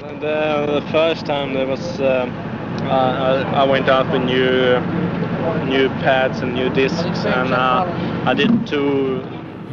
[0.00, 2.24] The, the first time there was, uh,
[2.84, 4.80] I, I went out with new,
[5.68, 7.84] new pads and new discs, and uh,
[8.24, 9.20] I did two.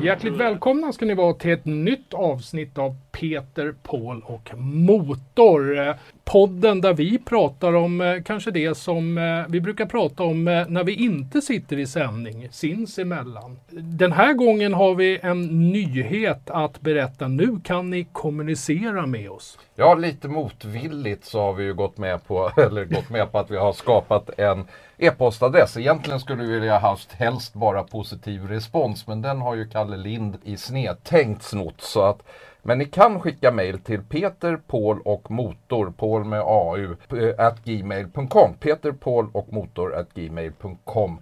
[0.01, 5.95] Hjärtligt välkomna ska ni vara till ett nytt avsnitt av Peter, Paul och Motor.
[6.23, 10.67] Podden där vi pratar om eh, kanske det som eh, vi brukar prata om eh,
[10.67, 13.59] när vi inte sitter i sändning sinsemellan.
[13.71, 17.27] Den här gången har vi en nyhet att berätta.
[17.27, 19.59] Nu kan ni kommunicera med oss.
[19.75, 23.51] Ja, lite motvilligt så har vi ju gått med på, eller gått med på att
[23.51, 24.65] vi har skapat en
[24.97, 25.77] e-postadress.
[25.77, 30.37] Egentligen skulle vi vilja haft helst bara positiv respons, men den har ju Kalle Lind
[30.43, 31.81] i snedtänkt snott.
[31.81, 32.23] Så att,
[32.67, 37.65] men ni kan skicka mejl till Peter, Paul och Motor, Paul med AU, eh, at
[37.65, 38.53] gmail.com.
[38.59, 41.19] Peter, Paul och Motor at gmail.com.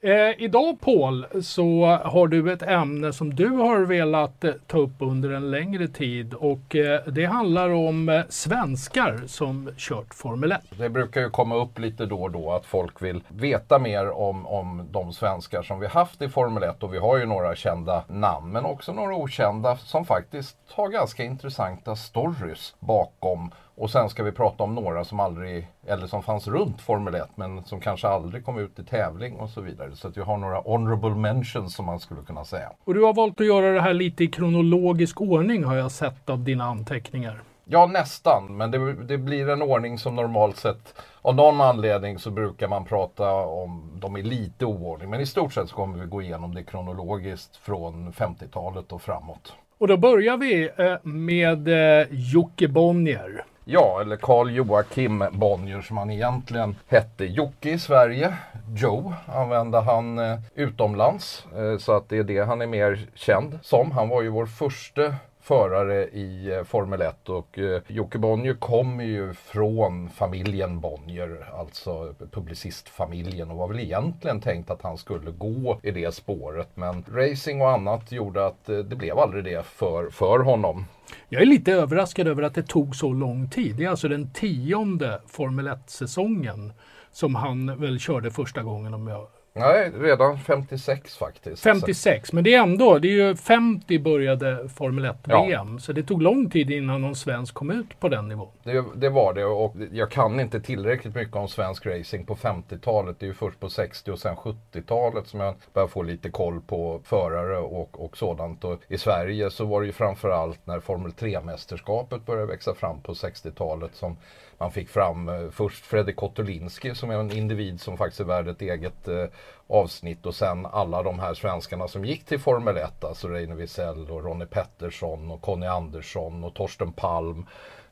[0.00, 4.94] Eh, idag Paul så har du ett ämne som du har velat eh, ta upp
[4.98, 10.60] under en längre tid och eh, det handlar om eh, svenskar som kört Formel 1.
[10.78, 14.46] Det brukar ju komma upp lite då och då att folk vill veta mer om,
[14.46, 18.04] om de svenskar som vi haft i Formel 1 och vi har ju några kända
[18.08, 24.22] namn men också några okända som faktiskt har ganska intressanta stories bakom och sen ska
[24.22, 28.08] vi prata om några som aldrig, eller som fanns runt Formel 1 men som kanske
[28.08, 29.96] aldrig kom ut i tävling och så vidare.
[29.96, 32.72] Så att vi har några honorable mentions som man skulle kunna säga.
[32.84, 36.30] Och du har valt att göra det här lite i kronologisk ordning har jag sett
[36.30, 37.40] av dina anteckningar.
[37.68, 38.56] Ja, nästan.
[38.56, 42.84] Men det, det, blir en ordning som normalt sett, av någon anledning så brukar man
[42.84, 45.10] prata om dem i lite oordning.
[45.10, 49.52] Men i stort sett så kommer vi gå igenom det kronologiskt från 50-talet och framåt.
[49.78, 53.44] Och då börjar vi eh, med eh, Jocke Bonnier.
[53.68, 57.24] Ja, eller Carl Joakim Bonnier som han egentligen hette.
[57.24, 58.34] Jocke i Sverige,
[58.76, 61.46] Joe använde han eh, utomlands.
[61.56, 63.90] Eh, så att det är det han är mer känd som.
[63.90, 69.04] Han var ju vår första förare i eh, Formel 1 och eh, Jocke Bonnier kommer
[69.04, 75.78] ju från familjen Bonnier, alltså publicistfamiljen och var väl egentligen tänkt att han skulle gå
[75.82, 80.10] i det spåret men racing och annat gjorde att eh, det blev aldrig det för,
[80.10, 80.84] för honom.
[81.28, 83.76] Jag är lite överraskad över att det tog så lång tid.
[83.76, 86.72] Det är alltså den tionde Formel 1-säsongen
[87.12, 89.26] som han väl körde första gången om jag
[89.58, 91.62] Nej, redan 56 faktiskt.
[91.62, 95.68] 56, men det är ändå, det är ju 50 började Formel 1-VM.
[95.72, 95.78] Ja.
[95.78, 98.48] Så det tog lång tid innan någon svensk kom ut på den nivån.
[98.62, 103.16] Det, det, var det och jag kan inte tillräckligt mycket om svensk racing på 50-talet.
[103.20, 106.60] Det är ju först på 60 och sen 70-talet som jag börjar få lite koll
[106.60, 108.64] på förare och, och sådant.
[108.64, 113.12] Och I Sverige så var det ju framförallt när Formel 3-mästerskapet började växa fram på
[113.12, 114.16] 60-talet som
[114.58, 118.48] man fick fram eh, först Fredrik Kotolinski som är en individ som faktiskt är värd
[118.48, 119.24] ett eget eh,
[119.66, 124.10] avsnitt och sen alla de här svenskarna som gick till Formel 1, alltså Reine Wiesel
[124.10, 127.46] och Ronnie Pettersson och Conny Andersson och Torsten Palm.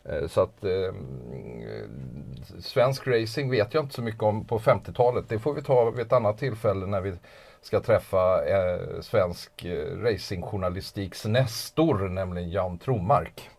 [0.05, 0.95] Eh, så att eh,
[2.61, 5.29] svensk racing vet jag inte så mycket om på 50-talet.
[5.29, 7.15] Det får vi ta vid ett annat tillfälle när vi
[7.63, 13.51] ska träffa eh, svensk eh, racingjournalistiks nestor, nämligen Jan Tromark.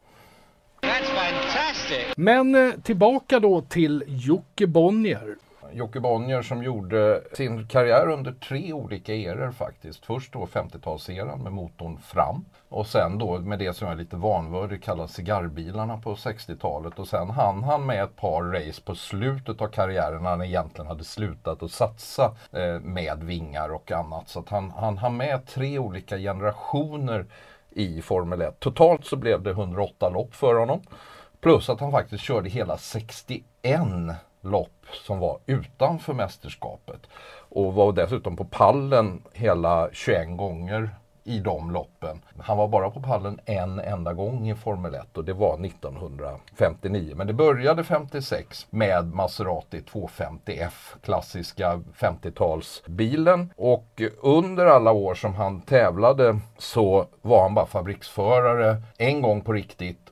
[2.15, 5.35] Men eh, tillbaka då till Jocke Bonnier.
[5.71, 10.05] Jocke Bonnier som gjorde sin karriär under tre olika eror faktiskt.
[10.05, 14.83] Först då 50-talseran med motorn fram och sen då med det som är lite vanvördigt
[14.83, 19.67] kallas cigarrbilarna på 60-talet och sen hann han med ett par race på slutet av
[19.67, 24.29] karriären när han egentligen hade slutat att satsa eh, med vingar och annat.
[24.29, 27.25] Så att han, han hann med tre olika generationer
[27.69, 28.59] i Formel 1.
[28.59, 30.81] Totalt så blev det 108 lopp för honom.
[31.45, 33.43] Plus att han faktiskt körde hela 61
[34.41, 36.99] lopp som var utanför mästerskapet.
[37.49, 40.89] Och var dessutom på pallen hela 21 gånger
[41.23, 42.21] i de loppen.
[42.39, 47.13] Han var bara på pallen en enda gång i Formel 1 och det var 1959.
[47.15, 53.49] Men det började 56 med Maserati 250F, klassiska 50-talsbilen.
[53.55, 59.53] Och under alla år som han tävlade så var han bara fabriksförare en gång på
[59.53, 60.04] riktigt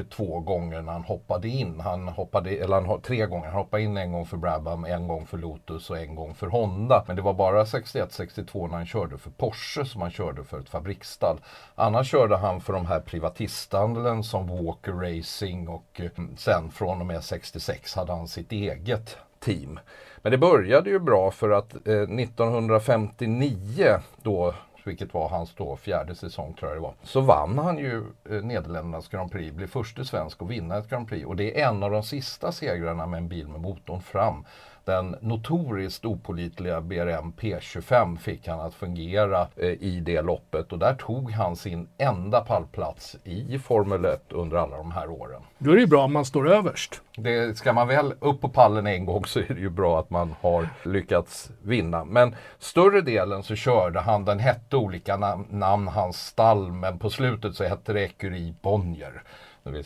[0.00, 1.80] och två gånger när han hoppade in.
[1.80, 3.46] Han hoppade, eller han, tre gånger.
[3.46, 6.46] Han hoppade in en gång för Brabham, en gång för Lotus och en gång för
[6.46, 7.04] Honda.
[7.06, 10.68] Men det var bara 61-62 när han körde för Porsche som han körde för ett
[10.68, 11.40] fabriksstall.
[11.74, 17.06] Annars körde han för de här privatisthandeln som Walker Racing och eh, sen från och
[17.06, 19.80] med 66 hade han sitt eget team.
[20.22, 24.54] Men det började ju bra för att eh, 1959 då
[24.86, 28.42] vilket var hans då fjärde säsong tror jag det var, så vann han ju eh,
[28.42, 31.82] Nederländernas Grand Prix, blev första svensk att vinna ett Grand Prix och det är en
[31.82, 34.44] av de sista segrarna med en bil med motorn fram.
[34.84, 40.94] Den notoriskt opolitliga BRM P25 fick han att fungera eh, i det loppet och där
[40.94, 45.42] tog han sin enda pallplats i Formel 1 under alla de här åren.
[45.58, 47.02] Då är det ju bra om man står överst.
[47.16, 50.10] Det, ska man väl upp på pallen en gång så är det ju bra att
[50.10, 52.04] man har lyckats vinna.
[52.04, 57.10] Men större delen så körde han, den hette olika nam namn, hans stall, men på
[57.10, 59.22] slutet så hette det Ecurie Bonnier.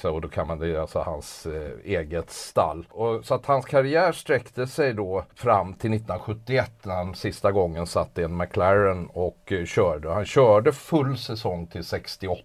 [0.05, 2.87] Och då kan man, det är alltså hans eh, eget stall.
[2.91, 7.87] Och, så att hans karriär sträckte sig då fram till 1971 när han sista gången
[7.87, 10.11] satt i en McLaren och eh, körde.
[10.11, 12.43] Han körde full säsong till 68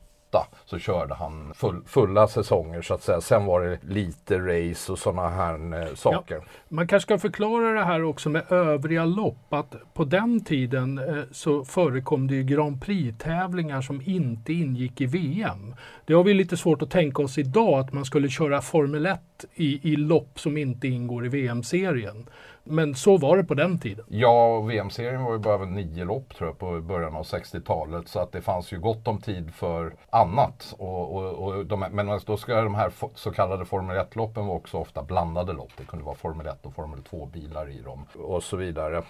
[0.66, 3.22] så körde han full, fulla säsonger så att säga.
[3.22, 6.36] Sen var det lite race och sådana här eh, saker.
[6.36, 9.54] Ja, man kanske ska förklara det här också med övriga lopp.
[9.54, 15.06] Att på den tiden eh, så förekom det ju Grand Prix-tävlingar som inte ingick i
[15.06, 15.76] VM.
[16.06, 19.20] Det har vi lite svårt att tänka oss idag att man skulle köra Formel 1
[19.56, 22.26] i, i lopp som inte ingår i VM-serien.
[22.64, 24.06] Men så var det på den tiden.
[24.10, 28.08] Ja, VM-serien var ju bara nio lopp tror jag på början av 60-talet.
[28.08, 30.76] Så att det fanns ju gott om tid för annat.
[30.78, 34.78] Och, och, och de, men då ska de här så kallade Formel 1-loppen vara också
[34.78, 35.72] ofta blandade lopp.
[35.78, 39.04] Det kunde vara Formel 1 och Formel 2-bilar i dem och så vidare.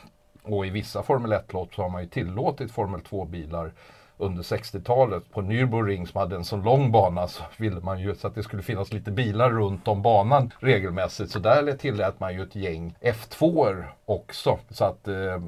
[0.43, 3.71] Och i vissa Formel 1-lopp så har man ju tillåtit Formel 2-bilar
[4.17, 8.27] under 60-talet på Nürburgring som hade en så lång bana så ville man ju så
[8.27, 11.31] att det skulle finnas lite bilar runt om banan regelmässigt.
[11.31, 14.59] Så där tillät man ju ett gäng F2 också.
[14.69, 15.41] Så att eh,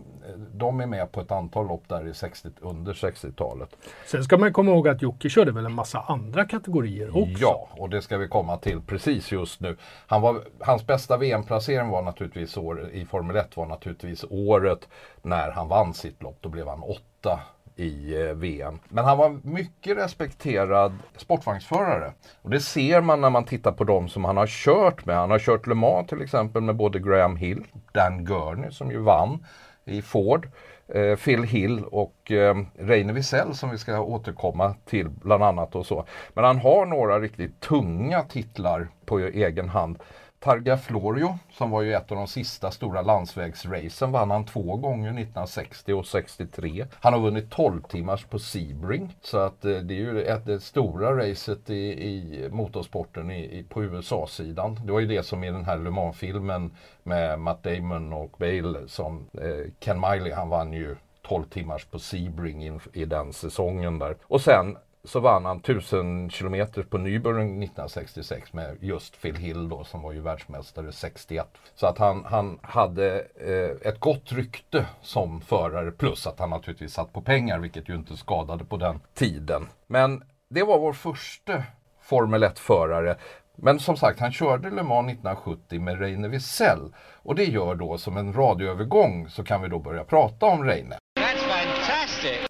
[0.54, 3.76] de är med på ett antal lopp där i 60, under 60-talet.
[4.06, 7.38] Sen ska man komma ihåg att Jocke körde väl en massa andra kategorier också?
[7.40, 9.78] Ja, och det ska vi komma till precis just nu.
[10.08, 14.88] Han var, hans bästa VM-placering var naturligtvis år, i Formel 1 var naturligtvis året
[15.22, 16.38] när han vann sitt lopp.
[16.42, 17.40] Då blev han åtta
[17.76, 18.80] i eh, VM.
[18.90, 22.14] Men han var mycket respekterad sportvagnsförare.
[22.42, 25.16] Och det ser man när man tittar på dem som han har kört med.
[25.16, 27.64] Han har kört Le Mans till exempel med både Graham Hill,
[27.94, 29.46] Dan Gurney som ju vann
[29.86, 30.50] i Ford,
[30.88, 35.86] eh, Phil Hill och eh, Reine Wiesel som vi ska återkomma till bland annat och
[35.86, 36.06] så.
[36.34, 40.00] Men han har några riktigt tunga titlar på egen hand.
[40.46, 45.10] Targa Florio, som var ju ett av de sista stora landsvägsracen, vann han två gånger
[45.10, 46.86] 1960 och 63.
[46.94, 49.16] Han har vunnit 12 timmars på Sebring.
[49.22, 51.76] Så att eh, det är ju ett, det stora racet i,
[52.08, 54.80] i motorsporten i, i, på USA-sidan.
[54.86, 58.88] Det var ju det som i den här Le Mans-filmen med Matt Damon och Bale
[58.88, 60.96] som eh, Ken Miley, han vann ju
[61.28, 64.18] 12 timmars på Sebring in, i den säsongen där.
[64.24, 69.84] Och sen så vann han 1000 kilometer på Nürburgring 1966 med just Phil Hill då
[69.84, 71.48] som var ju världsmästare 61.
[71.76, 76.94] Så att han, han hade eh, ett gott rykte som förare plus att han naturligtvis
[76.94, 79.68] satt på pengar vilket ju inte skadade på den tiden.
[79.88, 81.64] Men det var vår första
[82.02, 83.16] Formel 1-förare.
[83.56, 86.94] Men som sagt, han körde Le Mans 1970 med Reine Wiesel.
[87.24, 90.96] Och det gör då som en radioövergång så kan vi då börja prata om Reine.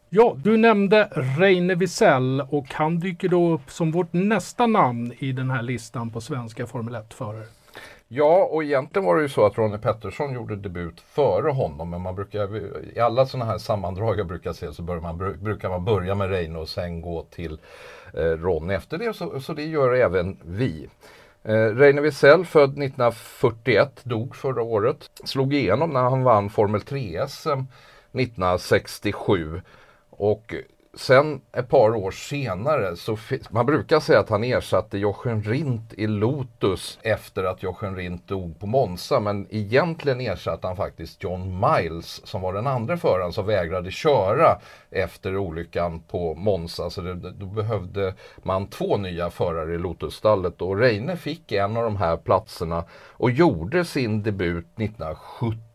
[0.10, 5.32] Ja, du nämnde Reine Wiesel och han dyker då upp som vårt nästa namn i
[5.32, 7.44] den här listan på svenska Formel 1-förare.
[8.08, 11.90] Ja, och egentligen var det ju så att Ronnie Pettersson gjorde debut före honom.
[11.90, 12.58] Men man brukar,
[12.98, 16.30] i alla sådana här sammandrag jag brukar se så bör man, brukar man börja med
[16.30, 17.60] Reine och sen gå till
[18.14, 19.14] eh, Ronnie efter det.
[19.14, 20.88] Så, så det gör även vi.
[21.44, 25.10] Eh, Reine Wiesel, född 1941, dog förra året.
[25.24, 27.64] Slog igenom när han vann Formel 3-SM
[28.12, 29.56] 1967.
[29.56, 29.62] Eh,
[30.18, 30.56] och
[30.98, 33.18] sen ett par år senare så
[33.50, 38.60] man brukar säga att han ersatte Jochen Rindt i Lotus efter att Jochen Rindt dog
[38.60, 39.20] på Monza.
[39.20, 44.60] Men egentligen ersatte han faktiskt John Miles som var den andra föraren som vägrade köra
[44.92, 46.90] efter olyckan på Monza.
[46.90, 51.84] Så det, då behövde man två nya förare i Lotusstallet och Reine fick en av
[51.84, 55.75] de här platserna och gjorde sin debut 1970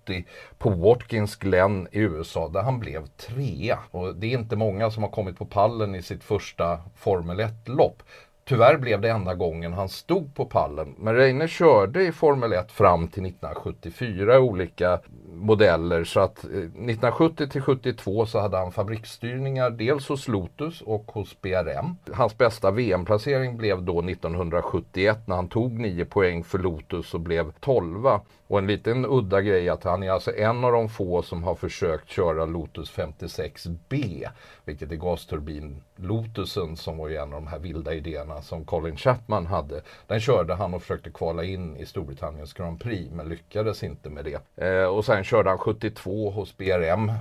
[0.58, 3.78] på Watkins Glen i USA där han blev trea.
[3.90, 8.02] Och det är inte många som har kommit på pallen i sitt första Formel 1-lopp.
[8.50, 10.94] Tyvärr blev det enda gången han stod på pallen.
[10.98, 15.00] Men Reine körde i Formel 1 fram till 1974 olika
[15.34, 16.04] modeller.
[16.04, 21.40] Så att eh, 1970 till 72 så hade han fabriksstyrningar dels hos Lotus och hos
[21.40, 21.96] BRM.
[22.12, 27.52] Hans bästa VM-placering blev då 1971 när han tog 9 poäng för Lotus och blev
[27.60, 28.06] 12.
[28.46, 31.54] Och en liten udda grej att han är alltså en av de få som har
[31.54, 34.26] försökt köra Lotus 56B.
[34.64, 39.46] Vilket är gasturbin-Lotusen som var ju en av de här vilda idéerna som Colin Chapman
[39.46, 39.82] hade.
[40.06, 44.24] Den körde han och försökte kvala in i Storbritanniens Grand Prix men lyckades inte med
[44.24, 44.66] det.
[44.66, 47.12] Eh, och sen körde han 72 hos BRM.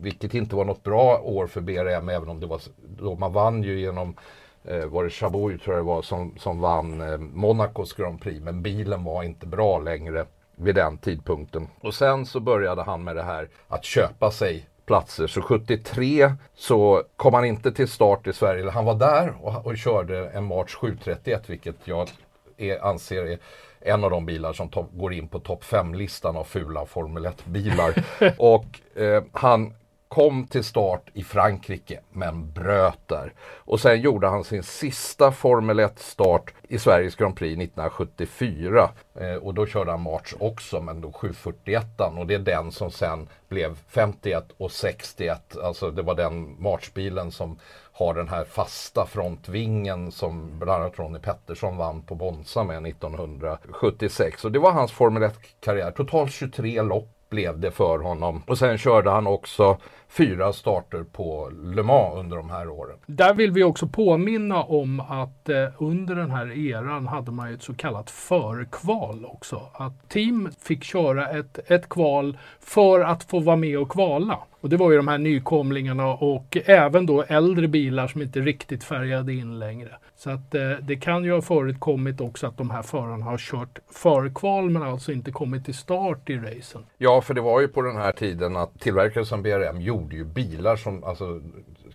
[0.00, 2.60] Vilket inte var något bra år för BRM även om det var
[2.98, 4.16] då man vann ju genom
[4.64, 8.40] eh, var det Chaboy tror jag det var som, som vann eh, Monacos Grand Prix
[8.42, 10.26] men bilen var inte bra längre.
[10.56, 11.68] vid den tidpunkten.
[11.80, 15.26] Och sen så började han med det här att köpa sig platser.
[15.26, 18.70] Så 73 så kom han inte till start i Sverige.
[18.70, 22.08] Han var där och, och körde en March 731 vilket jag
[22.56, 23.38] är, anser är
[23.80, 28.04] en av de bilar som går in på topp 5-listan av fula Formel 1-bilar.
[28.38, 29.74] och eh, han
[30.14, 33.32] kom till start i Frankrike men bröt där.
[33.40, 38.90] Och sen gjorde han sin sista Formel 1-start i Sveriges Grand Prix 1974.
[39.14, 41.86] Eh, och då körde han March också, men då 741
[42.18, 45.56] och det är den som sen blev 51 och 61.
[45.56, 47.58] Alltså det var den Marchbilen som
[47.92, 54.44] har den här fasta frontvingen som bland annat Ronnie Pettersson vann på Bonsa med 1976.
[54.44, 55.90] Och det var hans Formel 1-karriär.
[55.90, 58.42] Totalt 23 lopp blev det för honom.
[58.46, 59.78] Och sen körde han också
[60.08, 62.96] fyra starter på Le Mans under de här åren.
[63.06, 67.54] Där vill vi också påminna om att eh, under den här eran hade man ju
[67.54, 69.62] ett så kallat förkval också.
[69.72, 74.38] Att team fick köra ett, ett kval för att få vara med och kvala.
[74.60, 78.84] Och det var ju de här nykomlingarna och även då äldre bilar som inte riktigt
[78.84, 79.98] färgade in längre.
[80.24, 83.78] Så att eh, det kan ju ha förekommit också att de här förarna har kört
[83.92, 86.86] förkval men alltså inte kommit till start i racen.
[86.98, 90.24] Ja, för det var ju på den här tiden att tillverkare som BRM gjorde ju
[90.24, 91.40] bilar som, alltså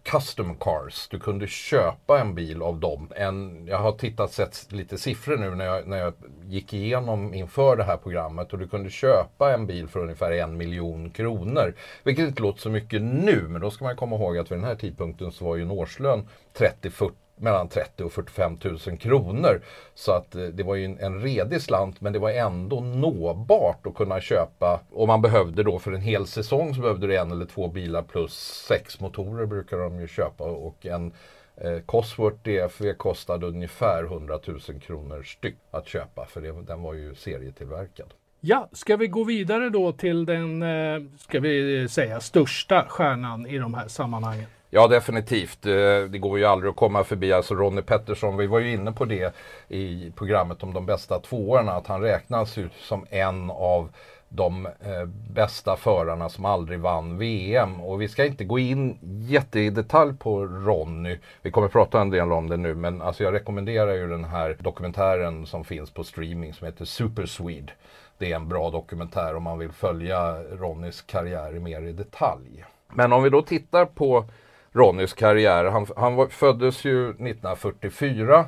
[0.03, 1.07] custom cars.
[1.09, 3.11] Du kunde köpa en bil av dem.
[3.15, 7.75] En, jag har tittat sett lite siffror nu när jag, när jag gick igenom inför
[7.75, 11.73] det här programmet och du kunde köpa en bil för ungefär en miljon kronor.
[12.03, 14.65] Vilket inte låter så mycket nu, men då ska man komma ihåg att vid den
[14.65, 19.61] här tidpunkten så var ju en årslön 30-40 mellan 30 och 45 000 kronor.
[19.95, 23.87] Så att eh, det var ju en, en redig slant men det var ändå nåbart
[23.87, 24.79] att kunna köpa.
[24.91, 28.01] Och man behövde då för en hel säsong så behövde du en eller två bilar
[28.01, 28.33] plus
[28.67, 30.43] sex motorer brukar de ju köpa.
[30.43, 31.11] Och en
[31.57, 36.93] eh, Cosworth DFV kostade ungefär 100 000 kronor styck att köpa för det, den var
[36.93, 38.13] ju serietillverkad.
[38.41, 43.47] Ja, ska vi gå vidare då till den, eh, ska vi eh, säga, största stjärnan
[43.47, 44.45] i de här sammanhangen?
[44.71, 45.65] Ja, definitivt.
[45.65, 45.71] Eh,
[46.09, 47.33] det går ju aldrig att komma förbi.
[47.33, 49.35] Alltså Ronnie Pettersson, vi var ju inne på det
[49.67, 53.89] i programmet om de bästa tvåorna, att han räknas ut som en av
[54.29, 57.81] de eh, bästa förarna som aldrig vann VM.
[57.81, 58.97] Och vi ska inte gå in
[59.29, 61.17] jätte i detalj på Ronny.
[61.41, 64.57] Vi kommer prata en del om det nu, men alltså jag rekommenderar ju den här
[64.59, 67.73] dokumentären som finns på streaming som heter Super Swede.
[68.17, 72.65] Det är en bra dokumentär om man vill följa Ronnys karriär mer i detalj.
[72.93, 74.25] Men om vi då tittar på
[74.73, 75.65] Ronnys karriär.
[75.65, 78.45] Han, han föddes ju 1944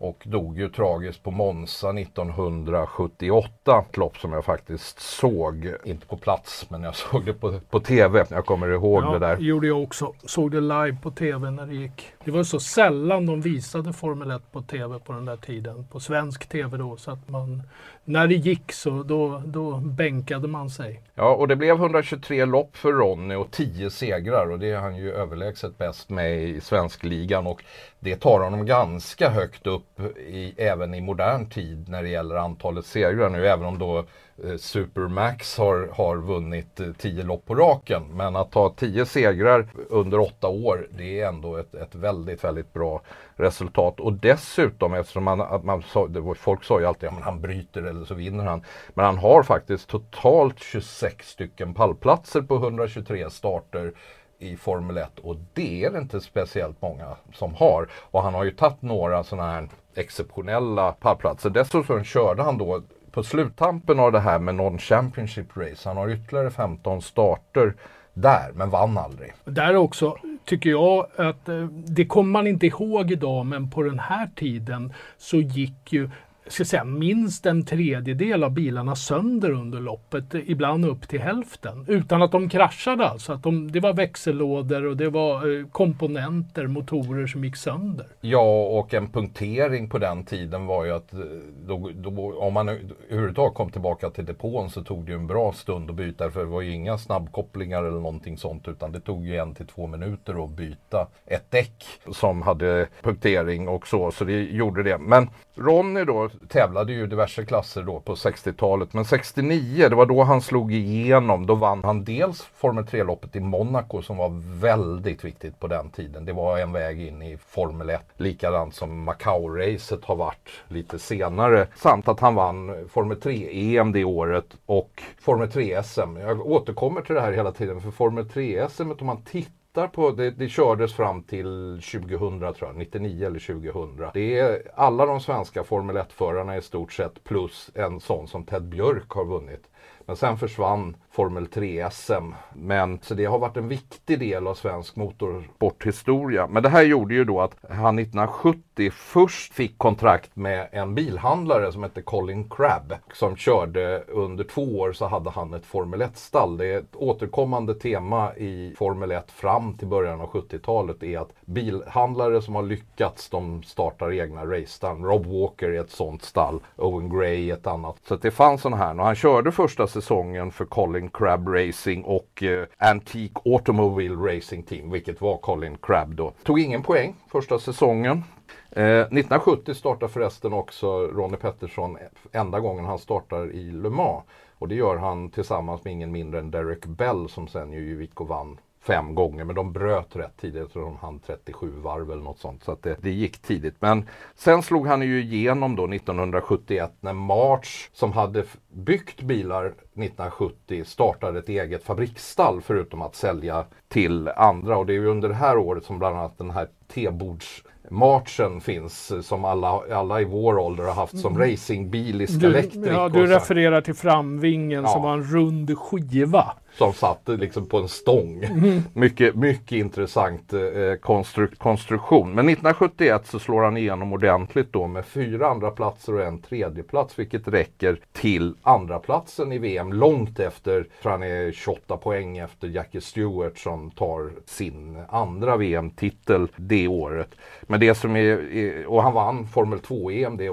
[0.00, 3.84] och dog ju tragiskt på Monza 1978.
[3.90, 7.80] Ett lopp som jag faktiskt såg, inte på plats, men jag såg det på, på
[7.80, 8.24] TV.
[8.30, 9.36] Jag kommer ihåg ja, det där.
[9.36, 10.14] gjorde jag också.
[10.24, 12.12] Såg det live på TV när det gick.
[12.24, 15.86] Det var så sällan de visade Formel 1 på TV på den där tiden.
[15.90, 16.96] På svensk TV då.
[16.96, 17.62] Så att man,
[18.10, 21.00] när det gick så då, då bänkade man sig.
[21.14, 24.96] Ja, och det blev 123 lopp för Ronny och 10 segrar och det är han
[24.96, 27.64] ju överlägset bäst med i svenskligan och
[28.00, 32.86] det tar honom ganska högt upp i, även i modern tid när det gäller antalet
[32.86, 34.04] segrar nu, även om då
[34.44, 38.02] Eh, Supermax har, har vunnit eh, 10 lopp på raken.
[38.16, 42.72] Men att ta 10 segrar under 8 år, det är ändå ett, ett väldigt, väldigt
[42.72, 43.02] bra
[43.36, 44.00] resultat.
[44.00, 48.04] Och dessutom, eftersom man, att man sa, folk sa ju alltid att han bryter eller
[48.04, 48.62] så vinner han.
[48.94, 53.92] Men han har faktiskt totalt 26 stycken pallplatser på 123 starter
[54.38, 57.88] i Formel 1 och det är det inte speciellt många som har.
[57.92, 61.50] Och han har ju tagit några sådana här exceptionella pallplatser.
[61.50, 62.82] Dessutom körde han då
[63.12, 65.88] på sluttampen av det här med non-championship race.
[65.88, 67.74] Han har ytterligare 15 starter
[68.14, 69.32] där, men vann aldrig.
[69.44, 73.98] Där också tycker jag att eh, det kommer man inte ihåg idag, men på den
[73.98, 76.10] här tiden så gick ju
[76.52, 81.84] ska säga, minst en tredjedel av bilarna sönder under loppet, ibland upp till hälften.
[81.88, 83.32] Utan att de kraschade alltså.
[83.32, 88.06] Att de, det var växellådor och det var eh, komponenter, motorer som gick sönder.
[88.20, 91.20] Ja, och en punktering på den tiden var ju att eh,
[91.66, 95.52] då, då, om man överhuvudtaget kom tillbaka till depån så tog det ju en bra
[95.52, 96.30] stund att byta.
[96.30, 99.66] För det var ju inga snabbkopplingar eller någonting sånt utan det tog ju en till
[99.66, 104.10] två minuter att byta ett däck som hade punktering och så.
[104.10, 104.98] Så det gjorde det.
[104.98, 108.92] Men Ronny då tävlade ju diverse klasser då på 60-talet.
[108.92, 111.46] Men 69, det var då han slog igenom.
[111.46, 116.24] Då vann han dels Formel 3-loppet i Monaco som var väldigt viktigt på den tiden.
[116.24, 118.00] Det var en väg in i Formel 1.
[118.16, 121.66] Likadant som Macau-racet har varit lite senare.
[121.76, 126.20] Samt att han vann Formel 3-EM det året och Formel 3-SM.
[126.20, 130.10] Jag återkommer till det här hela tiden för Formel 3-SM om man tittar tittar på,
[130.10, 134.10] det, det kördes fram till 2000 tror jag, 99 eller 2000.
[134.14, 138.62] Det är alla de svenska Formel 1-förarna i stort sett plus en sån som Ted
[138.62, 139.70] Björk har vunnit.
[140.06, 142.34] Men sen försvann Formel 3-SM.
[142.52, 146.46] Men så det har varit en viktig del av svensk motorsporthistoria.
[146.46, 151.72] Men det här gjorde ju då att han 1970 först fick kontrakt med en bilhandlare
[151.72, 152.94] som hette Colin Crabb.
[153.12, 156.56] Som körde under två år så hade han ett Formel 1-stall.
[156.56, 161.32] Det är ett återkommande tema i Formel 1 fram till början av 70-talet är att
[161.44, 165.04] bilhandlare som har lyckats de startar egna racestall.
[165.04, 166.60] Rob Walker är ett sånt stall.
[166.76, 167.96] Owen Gray är ett annat.
[168.08, 168.98] Så det fanns sådana här.
[168.98, 174.62] Och han körde första säsongen för Colin Colin Crab Racing och eh, Antique Automobile Racing
[174.66, 176.32] Team, vilket var Colin Crab då.
[176.42, 178.24] Tog ingen poäng första säsongen.
[178.70, 181.98] Eh, 1970 startar förresten också Ronnie Pettersson
[182.32, 184.24] enda gången han startar i Le Mans.
[184.58, 188.20] Och det gör han tillsammans med ingen mindre än Derek Bell som sen ju gick
[188.20, 190.60] och vann fem gånger men de bröt rätt tidigt.
[190.60, 192.64] Jag tror de hann 37 varv eller något sånt.
[192.64, 193.74] Så att det, det, gick tidigt.
[193.78, 200.84] Men sen slog han ju igenom då 1971 när March som hade byggt bilar 1970
[200.84, 204.78] startade ett eget fabriksstall förutom att sälja till andra.
[204.78, 208.60] Och det är ju under det här året som bland annat den här tebords Marchen
[208.60, 211.50] finns som alla, alla i vår ålder har haft som mm.
[211.50, 212.84] racingbil i Scalextric.
[212.84, 214.88] Du, ja, du refererar till framvingen ja.
[214.88, 218.44] som var en rund skiva som satt liksom på en stång.
[218.44, 218.82] Mm.
[218.92, 220.60] Mycket, mycket intressant eh,
[221.00, 222.28] konstru konstruktion.
[222.28, 226.82] Men 1971 så slår han igenom ordentligt då med fyra andra platser och en tredje
[226.82, 232.38] plats vilket räcker till andra platsen i VM långt efter, för han är 28 poäng
[232.38, 237.30] efter Jackie Stewart som tar sin andra VM-titel det året.
[237.62, 240.50] Men det som är, och han vann Formel 2-EM det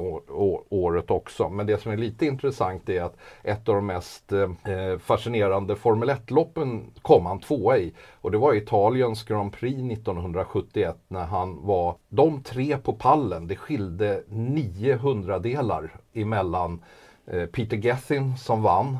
[0.69, 1.49] året också.
[1.49, 6.06] Men det som är lite intressant är att ett av de mest eh, fascinerande Formel
[6.09, 7.93] 1-loppen kom han tvåa i.
[8.21, 13.47] Och det var Italiens Grand Prix 1971 när han var de tre på pallen.
[13.47, 16.83] Det skilde 900 delar emellan
[17.25, 18.97] eh, Peter Gethin som vann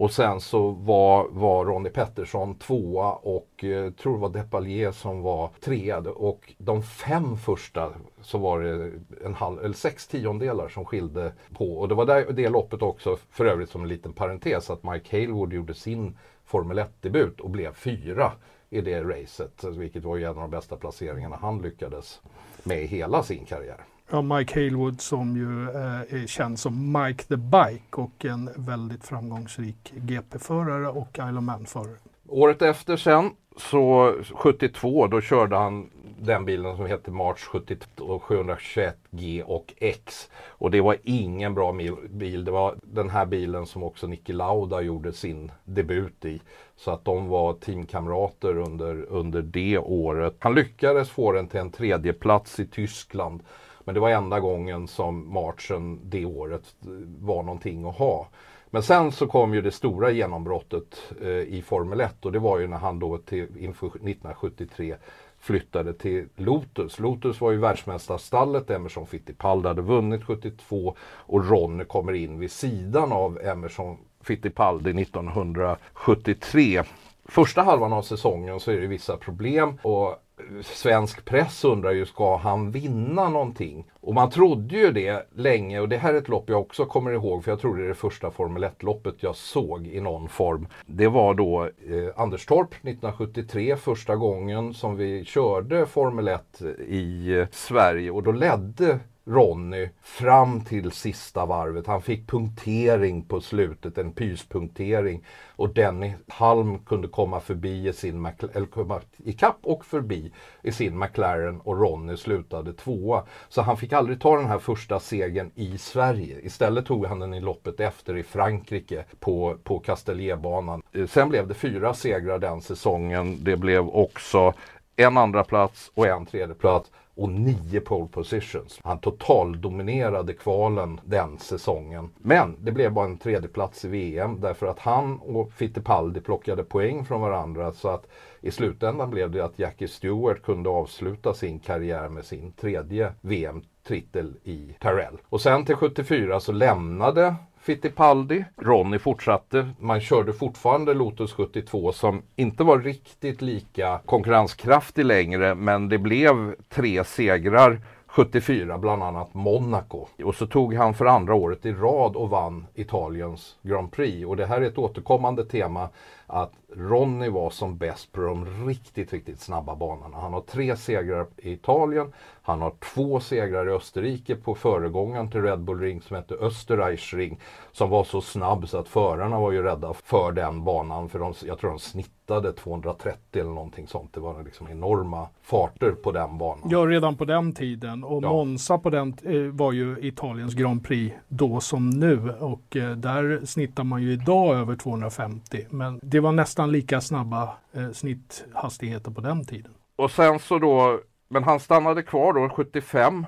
[0.00, 5.22] och sen så var, var Ronnie Pettersson tvåa och eh, tror det var Depalier som
[5.22, 5.98] var trea.
[5.98, 8.92] Och de fem första så var det
[9.24, 11.78] en halv, eller sex tiondelar som skilde på.
[11.78, 15.16] Och det var där, det loppet också, för övrigt som en liten parentes, att Mike
[15.16, 16.18] Halewood gjorde sin
[16.50, 18.32] Formel 1-debut och blev fyra
[18.70, 19.64] i det racet.
[19.64, 22.20] Vilket var ju en av de bästa placeringarna han lyckades
[22.64, 23.84] med i hela sin karriär.
[24.10, 29.04] Ja, Mike Halewood som ju eh, är känd som Mike the Bike och en väldigt
[29.04, 31.96] framgångsrik GP-förare och Isle of Man-förare.
[32.28, 35.90] Året efter sen, så 72, då körde han
[36.22, 40.30] den bilen som hette March 72 721G och X.
[40.48, 41.72] Och det var ingen bra
[42.10, 42.44] bil.
[42.44, 46.40] Det var den här bilen som också Niki Lauda gjorde sin debut i.
[46.76, 50.36] Så att de var teamkamrater under, under det året.
[50.38, 53.42] Han lyckades få den till en tredje plats i Tyskland.
[53.84, 56.88] Men det var enda gången som Marchen det året eh,
[57.20, 58.28] var någonting att ha.
[58.70, 62.58] Men sen så kom ju det stora genombrottet eh, i Formel 1 och det var
[62.58, 64.96] ju när han då till, inför 1973
[65.40, 66.98] flyttade till Lotus.
[66.98, 68.70] Lotus var ju världsmästarstallet.
[68.70, 76.82] Emerson Fittipaldi hade vunnit 72 och Ronny kommer in vid sidan av Emerson Fittipaldi 1973.
[77.24, 80.16] Första halvan av säsongen så är det vissa problem och
[80.62, 83.84] svensk press undrar ju, ska han vinna någonting?
[84.00, 87.12] Och man trodde ju det länge och det här är ett lopp jag också kommer
[87.12, 90.68] ihåg för jag tror det är det första Formel 1-loppet jag såg i någon form.
[90.86, 97.46] Det var då eh, Anderstorp 1973, första gången som vi körde Formel 1 i eh,
[97.50, 101.86] Sverige och då ledde Ronny fram till sista varvet.
[101.86, 105.24] Han fick punktering på slutet, en pyspunktering.
[105.56, 110.98] Och Denny Halm kunde komma förbi i sin eller komma ikapp och förbi i sin
[110.98, 113.24] McLaren och Ronny slutade tvåa.
[113.48, 116.40] Så han fick aldrig ta den här första segern i Sverige.
[116.40, 120.82] Istället tog han den i loppet efter i Frankrike på, på Castellierbanan.
[120.92, 123.44] Eh, sen blev det fyra segrar den säsongen.
[123.44, 124.54] Det blev också
[125.00, 128.80] en andra plats och en tredje plats och nio pole positions.
[128.84, 132.10] Han totaldominerade kvalen den säsongen.
[132.18, 137.04] Men det blev bara en tredjeplats i VM därför att han och Fittipaldi plockade poäng
[137.04, 138.06] från varandra så att
[138.40, 144.36] i slutändan blev det att Jackie Stewart kunde avsluta sin karriär med sin tredje VM-titel
[144.44, 145.18] i Tyrell.
[145.28, 147.34] Och sen till 74 så lämnade
[147.70, 148.44] Fittipaldi.
[148.56, 149.70] Ronny fortsatte.
[149.78, 156.54] Man körde fortfarande Lotus 72 som inte var riktigt lika konkurrenskraftig längre men det blev
[156.68, 160.06] tre segrar 74 bland annat Monaco.
[160.24, 164.26] Och så tog han för andra året i rad och vann Italiens Grand Prix.
[164.26, 165.88] Och det här är ett återkommande tema
[166.30, 170.16] att Ronny var som bäst på de riktigt, riktigt snabba banorna.
[170.20, 172.12] Han har tre segrar i Italien.
[172.42, 177.38] Han har två segrar i Österrike på föregångaren till Red Bull Ring som hette Österreichring.
[177.72, 181.08] Som var så snabb så att förarna var ju rädda för den banan.
[181.08, 184.12] För de, jag tror de snittade 230 eller någonting sånt.
[184.12, 186.68] Det var liksom enorma farter på den banan.
[186.70, 188.04] Ja, redan på den tiden.
[188.04, 188.32] Och Ja.
[188.32, 192.30] Monza på den eh, var ju Italiens Grand Prix då som nu.
[192.30, 195.66] Och eh, där snittar man ju idag över 250.
[195.70, 199.72] Men det det var nästan lika snabba eh, snitthastigheter på den tiden.
[199.96, 203.26] Och sen så då, men han stannade kvar då 75.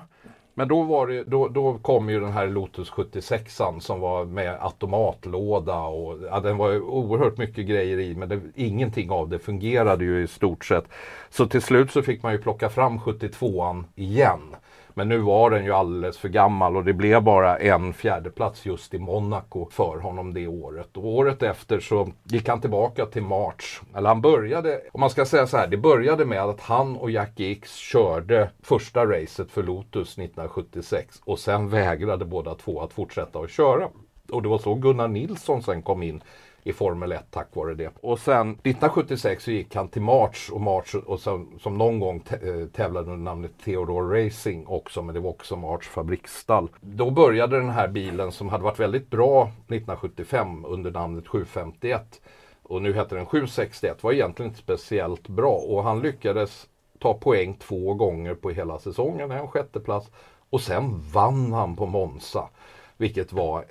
[0.53, 4.57] Men då, var det, då, då kom ju den här Lotus 76an som var med
[4.61, 9.39] automatlåda och ja, den var ju oerhört mycket grejer i men det, ingenting av det
[9.39, 10.85] fungerade ju i stort sett.
[11.29, 14.55] Så till slut så fick man ju plocka fram 72an igen.
[14.93, 18.93] Men nu var den ju alldeles för gammal och det blev bara en fjärdeplats just
[18.93, 20.97] i Monaco för honom det året.
[20.97, 23.81] Och året efter så gick han tillbaka till March.
[23.95, 27.11] Eller han började, om man ska säga så här, det började med att han och
[27.11, 33.39] Jackie X körde första racet för Lotus 1976 och sen vägrade båda två att fortsätta
[33.39, 33.87] att köra.
[34.31, 36.23] Och det var så Gunnar Nilsson sen kom in
[36.63, 37.91] i Formel 1 tack vare det.
[38.01, 42.23] Och sen 1976 så gick han till March och March och som, som någon gång
[42.29, 46.69] eh, tävlade under namnet Theodore Racing också men det var också March fabriksstall.
[46.81, 52.21] Då började den här bilen som hade varit väldigt bra 1975 under namnet 751
[52.63, 56.67] och nu heter den 761 var egentligen inte speciellt bra och han lyckades
[56.99, 60.11] ta poäng två gånger på hela säsongen, en sjätteplats
[60.49, 62.49] och sen vann han på Monza.
[62.97, 63.65] Vilket var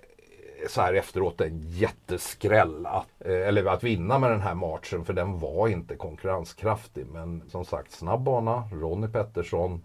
[0.69, 5.13] så här efteråt en jätteskräll att, eh, eller att vinna med den här matchen för
[5.13, 7.07] den var inte konkurrenskraftig.
[7.07, 9.85] Men som sagt snabb bana, Ronnie Pettersson.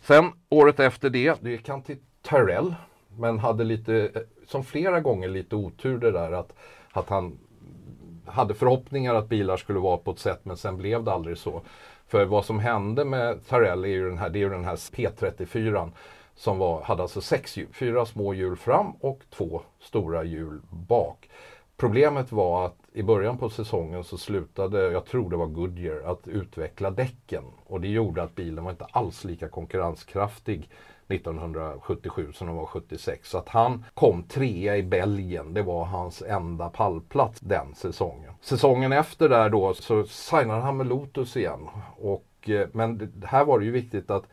[0.00, 2.74] Sen året efter det, det gick han till Tyrell.
[3.18, 6.52] Men hade lite, eh, som flera gånger lite otur det där att,
[6.92, 7.38] att han
[8.26, 11.62] hade förhoppningar att bilar skulle vara på ett sätt men sen blev det aldrig så.
[12.06, 14.76] För vad som hände med Tyrell är ju den här, det är ju den här
[14.76, 15.90] P34
[16.34, 21.28] som var, hade alltså sex hjul, fyra små hjul fram och två stora hjul bak.
[21.76, 26.28] Problemet var att i början på säsongen så slutade, jag tror det var Goodyear, att
[26.28, 27.44] utveckla däcken.
[27.66, 30.68] Och det gjorde att bilen var inte alls lika konkurrenskraftig
[31.08, 33.30] 1977 som den var 76.
[33.30, 35.54] Så att han kom trea i Belgien.
[35.54, 38.32] Det var hans enda pallplats den säsongen.
[38.40, 41.68] Säsongen efter där då så signade han med Lotus igen.
[41.96, 44.24] Och, eh, men det, här var det ju viktigt att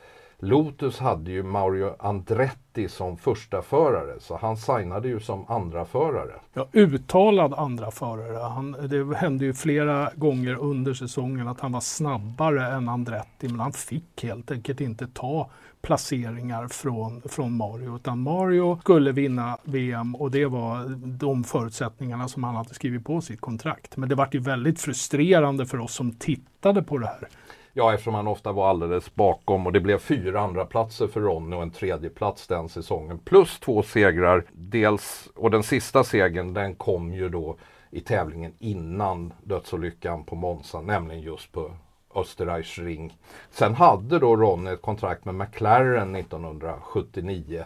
[0.41, 6.33] Lotus hade ju Mario Andretti som första förare så han signade ju som andra förare.
[6.53, 8.37] Ja, uttalad andra förare.
[8.37, 13.59] Han, det hände ju flera gånger under säsongen att han var snabbare än Andretti men
[13.59, 15.49] han fick helt enkelt inte ta
[15.81, 20.85] placeringar från, från Mario utan Mario skulle vinna VM och det var
[21.19, 23.97] de förutsättningarna som han hade skrivit på sitt kontrakt.
[23.97, 27.27] Men det vart ju väldigt frustrerande för oss som tittade på det här.
[27.73, 31.55] Ja, eftersom han ofta var alldeles bakom och det blev fyra andra platser för Ronny
[31.55, 33.19] och en tredje plats den säsongen.
[33.19, 34.45] Plus två segrar.
[34.51, 37.57] Dels, och den sista segern den kom ju då
[37.91, 41.71] i tävlingen innan dödsolyckan på Monza, nämligen just på
[42.15, 43.17] Österreichring.
[43.51, 47.65] Sen hade då Ronny ett kontrakt med McLaren 1979.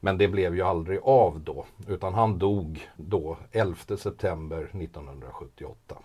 [0.00, 5.96] Men det blev ju aldrig av då, utan han dog då 11 september 1978.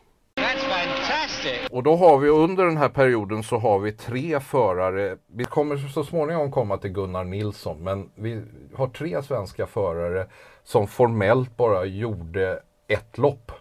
[0.80, 1.70] Fantastic.
[1.72, 5.18] Och då har vi under den här perioden så har vi tre förare.
[5.28, 8.42] Vi kommer så småningom komma till Gunnar Nilsson men vi
[8.76, 10.28] har tre svenska förare
[10.64, 13.52] som formellt bara gjorde ett lopp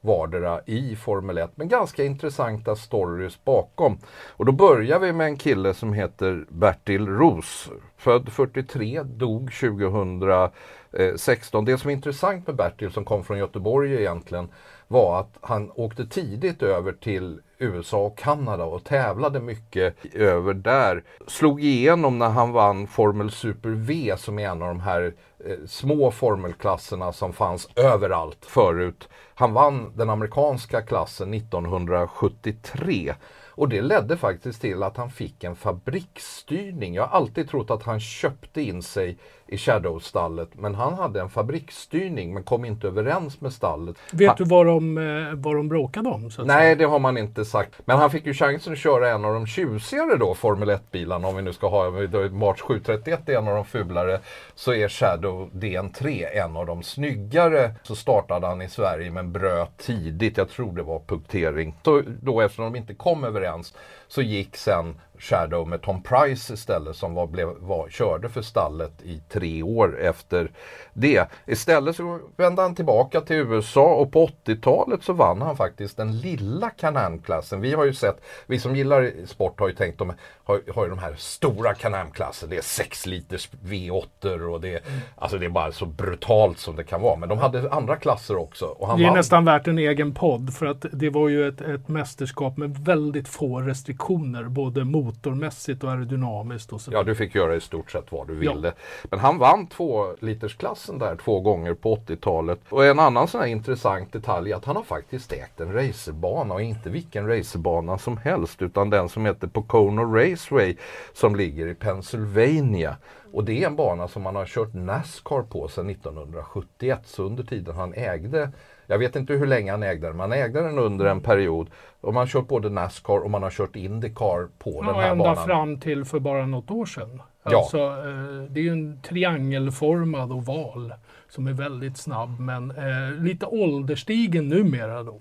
[0.00, 3.98] vardera i Formel 1 men ganska intressanta stories bakom.
[4.28, 7.70] Och då börjar vi med en kille som heter Bertil Roos.
[7.96, 11.64] Född 43, dog 2016.
[11.64, 14.48] Det som är intressant med Bertil som kom från Göteborg egentligen
[14.88, 21.04] var att han åkte tidigt över till USA och Kanada och tävlade mycket över där.
[21.26, 25.56] Slog igenom när han vann Formel Super V som är en av de här eh,
[25.66, 29.08] små formelklasserna som fanns överallt förut.
[29.34, 33.14] Han vann den amerikanska klassen 1973
[33.58, 36.94] och det ledde faktiskt till att han fick en fabriksstyrning.
[36.94, 41.28] Jag har alltid trott att han köpte in sig i Shadow-stallet men han hade en
[41.30, 43.96] fabriksstyrning men kom inte överens med stallet.
[44.12, 46.30] Vet Han- du vad de, eh, vad de bråkade om?
[46.44, 47.74] Nej, det har man inte sagt.
[47.84, 51.28] Men han fick ju chansen att köra en av de tjusigare då, Formel 1-bilarna.
[51.28, 51.90] Om vi nu ska ha,
[52.30, 54.20] March 731 är en av de fulare,
[54.54, 57.74] så är Shadow DN3 en av de snyggare.
[57.82, 61.74] Så startade han i Sverige men bröt tidigt, jag tror det var punktering.
[61.84, 63.74] Så då eftersom de inte kom överens
[64.08, 69.02] så gick sen Shadow med Tom Price istället som var, blev, var, körde för stallet
[69.02, 70.50] i tre år efter
[70.92, 71.30] det.
[71.46, 76.18] Istället så vände han tillbaka till USA och på 80-talet så vann han faktiskt den
[76.18, 77.60] lilla Can-Am-klassen.
[77.60, 80.12] Vi har ju sett, vi som gillar sport har ju tänkt de
[80.48, 82.50] har, har ju de här stora Can-Am-klassen.
[82.50, 85.00] Det är 6 liters V8 och det, mm.
[85.16, 87.16] alltså det är bara så brutalt som det kan vara.
[87.16, 88.66] Men de hade andra klasser också.
[88.66, 89.16] Och han det är vann.
[89.16, 93.28] nästan värt en egen podd för att det var ju ett, ett mästerskap med väldigt
[93.28, 94.44] få restriktioner.
[94.44, 96.72] Både motormässigt och aerodynamiskt.
[96.72, 96.92] Och så.
[96.92, 98.68] Ja, du fick göra i stort sett vad du ville.
[98.68, 99.06] Ja.
[99.10, 102.60] Men han vann två litersklassen där två gånger på 80-talet.
[102.68, 106.54] Och en annan sån här intressant detalj är att han har faktiskt ägt en racerbana
[106.54, 110.76] och inte vilken racerbana som helst utan den som heter Pocono Raceway
[111.12, 112.96] som ligger i Pennsylvania.
[113.32, 117.44] Och det är en bana som man har kört Nascar på sedan 1971 så under
[117.44, 118.50] tiden han ägde
[118.90, 121.70] jag vet inte hur länge han ägde den, men han ägde den under en period.
[122.00, 125.10] Och man har kört både Nascar och man har kört Indycar på ja, den här
[125.10, 125.38] ända banan.
[125.38, 127.22] ända fram till för bara något år sedan.
[127.42, 127.58] Ja.
[127.58, 130.94] Alltså, eh, det är ju en triangelformad oval
[131.28, 135.20] som är väldigt snabb men eh, lite ålderstigen numera då.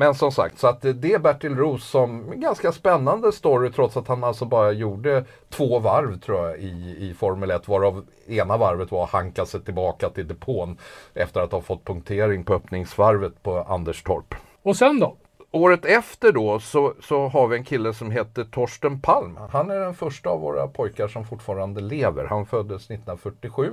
[0.00, 4.08] Men som sagt, så att det är Bertil Roos som ganska spännande story trots att
[4.08, 8.90] han alltså bara gjorde två varv tror jag i, i Formel 1 varav ena varvet
[8.90, 10.78] var att hanka sig tillbaka till depån
[11.14, 14.34] efter att ha fått punktering på öppningsvarvet på Anderstorp.
[14.62, 15.16] Och sen då?
[15.50, 19.38] Året efter då så, så har vi en kille som heter Torsten Palm.
[19.50, 22.24] Han är den första av våra pojkar som fortfarande lever.
[22.24, 23.72] Han föddes 1947,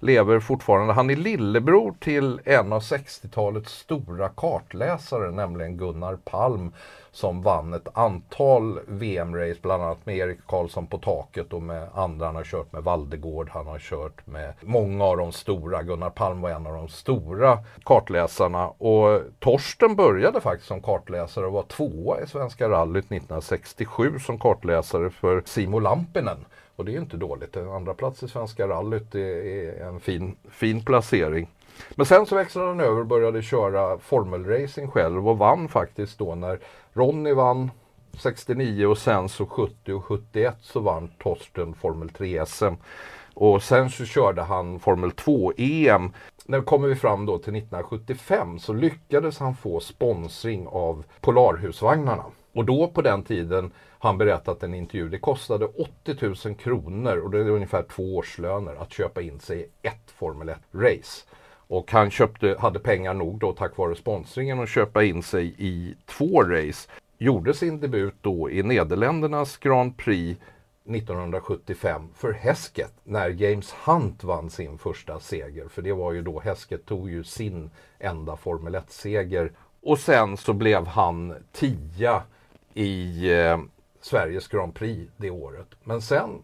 [0.00, 0.92] lever fortfarande.
[0.92, 6.72] Han är lillebror till en av 60-talets stora kartläsare, nämligen Gunnar Palm
[7.18, 12.26] som vann ett antal VM-race, bland annat med Erik Karlsson på taket och med andra.
[12.26, 15.82] Han har kört med Valdegård, han har kört med många av de stora.
[15.82, 21.52] Gunnar Palm var en av de stora kartläsarna och Torsten började faktiskt som kartläsare och
[21.52, 26.44] var tvåa i Svenska rallyt 1967 som kartläsare för Simo Lampinen.
[26.76, 27.56] Och det är inte dåligt.
[27.56, 31.48] En andra plats i Svenska rallyt är en fin, fin placering.
[31.90, 36.34] Men sen så växlade han över och började köra formelracing själv och vann faktiskt då
[36.34, 36.60] när
[36.92, 37.70] Ronny vann
[38.18, 42.74] 69 och sen så 70 och 71 så vann Torsten Formel 3 SM.
[43.34, 46.12] Och sen så körde han Formel 2 EM.
[46.44, 52.24] När kommer vi fram då till 1975 så lyckades han få sponsring av Polarhusvagnarna.
[52.54, 57.16] Och då på den tiden han berättat i en intervju, det kostade 80 000 kronor
[57.16, 61.26] och det är ungefär två årslöner att köpa in sig i ett Formel 1-race.
[61.68, 65.94] Och han köpte, hade pengar nog då tack vare sponsringen att köpa in sig i
[66.06, 66.90] två race.
[67.18, 70.40] Gjorde sin debut då i Nederländernas Grand Prix
[70.84, 75.68] 1975 för Häsket när James Hunt vann sin första seger.
[75.68, 79.52] För det var ju då Häsket tog ju sin enda Formel 1-seger.
[79.82, 82.22] Och sen så blev han tia
[82.74, 83.58] i eh,
[84.00, 85.68] Sveriges Grand Prix det året.
[85.84, 86.42] Men sen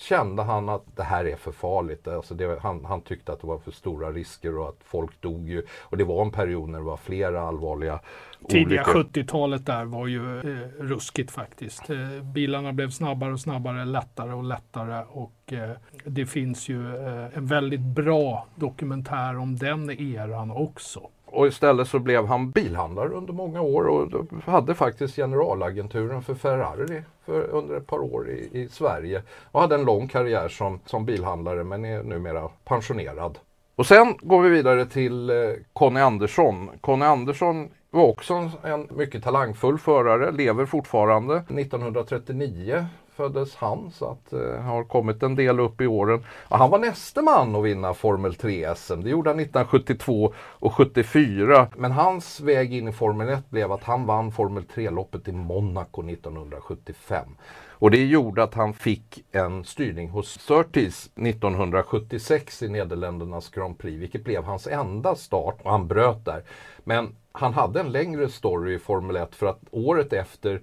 [0.00, 2.08] kände han att det här är för farligt.
[2.08, 5.48] Alltså det, han, han, tyckte att det var för stora risker och att folk dog
[5.48, 5.62] ju.
[5.80, 8.00] Och det var en period när det var flera allvarliga
[8.48, 11.90] Tidiga 70-talet där var ju eh, ruskigt faktiskt.
[11.90, 15.70] Eh, bilarna blev snabbare och snabbare, lättare och lättare och eh,
[16.04, 21.00] det finns ju eh, en väldigt bra dokumentär om den eran också.
[21.32, 27.02] Och istället så blev han bilhandlare under många år och hade faktiskt generalagenturen för Ferrari
[27.26, 29.22] för, under ett par år i, i, Sverige.
[29.52, 33.38] Och hade en lång karriär som, som bilhandlare men är numera pensionerad.
[33.76, 35.36] Och sen går vi vidare till eh,
[35.72, 36.70] Conny Andersson.
[36.80, 41.36] Conny Andersson var också en mycket talangfull förare, lever fortfarande.
[41.36, 42.86] 1939
[43.20, 46.24] föddes han så att eh, har kommit en del upp i åren.
[46.48, 49.00] Ja, han var nästa man att vinna Formel 3 SM.
[49.00, 51.68] Det gjorde han 1972 och 74.
[51.76, 56.10] Men hans väg in i Formel 1 blev att han vann Formel 3-loppet i Monaco
[56.10, 57.28] 1975.
[57.68, 64.02] Och det gjorde att han fick en styrning hos Surtees 1976 i Nederländernas Grand Prix,
[64.02, 66.42] vilket blev hans enda start och han bröt där.
[66.84, 70.60] Men han hade en längre story i Formel 1 för att året efter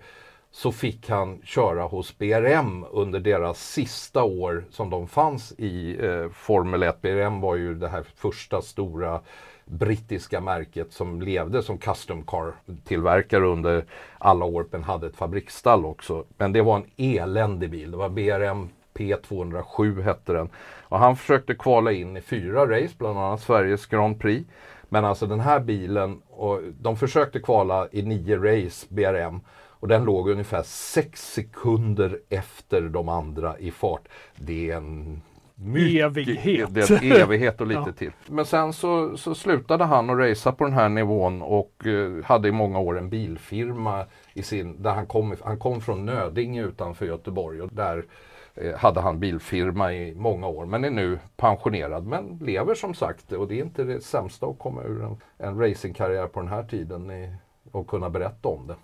[0.51, 6.29] så fick han köra hos BRM under deras sista år som de fanns i eh,
[6.29, 7.01] Formel 1.
[7.01, 9.21] BRM var ju det här första stora
[9.65, 13.85] brittiska märket som levde som custom car tillverkare under
[14.17, 16.25] alla år men hade ett fabriksstall också.
[16.37, 17.91] Men det var en eländig bil.
[17.91, 20.49] Det var BRM P207 hette den.
[20.81, 24.45] Och han försökte kvala in i fyra race, bland annat Sveriges Grand Prix.
[24.89, 29.39] Men alltså den här bilen, och de försökte kvala i nio race, BRM.
[29.79, 34.07] Och den låg ungefär sex sekunder efter de andra i fart.
[34.35, 35.21] Det är en
[35.55, 36.73] mycket, Evighet.
[36.73, 37.91] Det är en evighet och lite Ja.
[37.91, 38.11] till.
[38.27, 42.47] Men sen så, så slutade han att racea på den här nivån och eh, hade
[42.47, 47.05] i många år en bilfirma i sin, där han kom, han kom från Nödinge utanför
[47.05, 48.05] Göteborg och där
[48.55, 53.31] eh, hade han bilfirma i många år men är nu pensionerad men lever som sagt
[53.31, 56.63] och det är inte det sämsta att komma ur en, en racingkarriär på den här
[56.63, 57.33] tiden i,
[57.71, 58.75] och kunna berätta om det.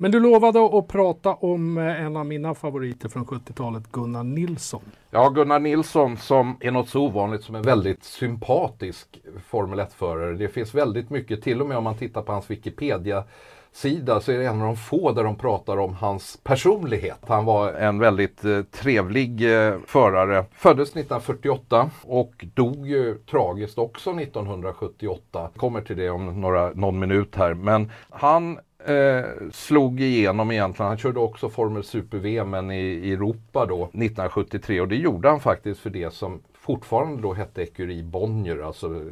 [0.00, 4.82] Men du lovade att prata om eh, en av mina favoriter från 70-talet, Gunnar Nilsson.
[5.10, 10.36] Ja, Gunnar Nilsson som är något så ovanligt som en väldigt sympatisk Formel 1-förare.
[10.36, 14.38] Det finns väldigt mycket, till och med om man tittar på hans Wikipedia-sida så är
[14.38, 17.18] det en av de få där de pratar om hans personlighet.
[17.26, 20.44] Han var en väldigt eh, trevlig eh, förare.
[20.52, 25.50] Föddes 1948 och dog ju tragiskt också 1978.
[25.56, 27.54] Kommer till det om några, någon minut här.
[27.54, 30.88] Men han eh, slog igenom egentligen.
[30.88, 35.40] Han körde också Formel Super-VM men i, i Europa då 1973 och det gjorde han
[35.40, 39.02] faktiskt för det som fortfarande då hette Ecurie Bonnier, alltså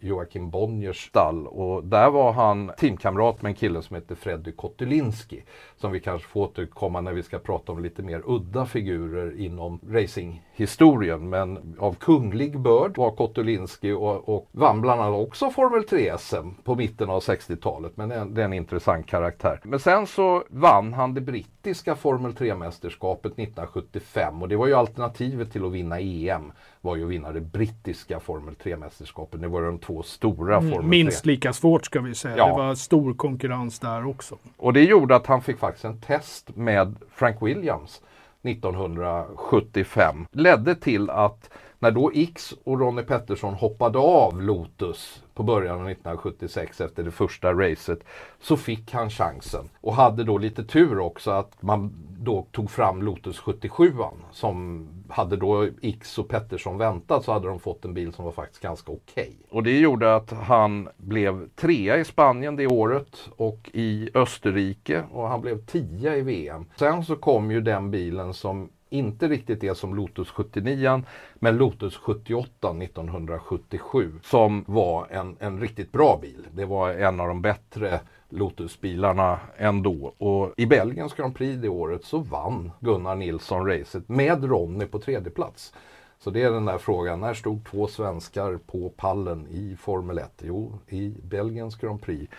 [0.00, 1.46] Joakim Bonniers stall.
[1.46, 5.42] Och där var han teamkamrat med en kille som hette Freddy Kotulinski.
[5.76, 9.80] Som vi kanske får återkomma när vi ska prata om lite mer udda figurer inom
[9.88, 11.30] racing racinghistorien.
[11.30, 16.74] Men av kunglig börd var Kotulinski och, och vann bland annat också Formel 3-SM på
[16.74, 17.92] mitten av 60-talet.
[17.96, 19.60] Men det är, en, det är en intressant karaktär.
[19.62, 25.52] Men sen så vann han det brittiska Formel 3-mästerskapet 1975 och det var ju alternativet
[25.52, 29.40] till att vinna EM var ju att vinna det brittiska Formel 3-mästerskapet.
[29.40, 30.82] Det var de två stora Formel 3.
[30.82, 32.36] Minst lika svårt ska vi säga.
[32.36, 32.46] Ja.
[32.46, 34.38] Det var stor konkurrens där också.
[34.56, 38.02] Och det gjorde att han fick faktiskt en test med Frank Williams
[38.42, 40.26] 1975.
[40.32, 45.88] Ledde till att när då X och Ronnie Pettersson hoppade av Lotus på början av
[45.88, 48.04] 1976 efter det första racet
[48.40, 49.68] så fick han chansen.
[49.80, 53.92] Och hade då lite tur också att man då tog fram Lotus 77
[54.32, 58.32] som hade då X och Pettersson väntat så hade de fått en bil som var
[58.32, 59.36] faktiskt ganska okej.
[59.50, 65.28] Och det gjorde att han blev trea i Spanien det året och i Österrike och
[65.28, 66.64] han blev tia i VM.
[66.76, 71.02] Sen så kom ju den bilen som inte riktigt det som Lotus 79
[71.34, 76.46] men Lotus 78 1977 som var en, en riktigt bra bil.
[76.52, 80.14] Det var en av de bättre Lotusbilarna ändå.
[80.18, 84.98] Och i Belgiens Grand Prix det året så vann Gunnar Nilsson racet med Ronny på
[84.98, 85.72] tredje plats.
[86.20, 90.42] Så det är den där frågan, när stod två svenskar på pallen i Formel 1?
[90.44, 92.32] Jo, i Belgiens Grand Prix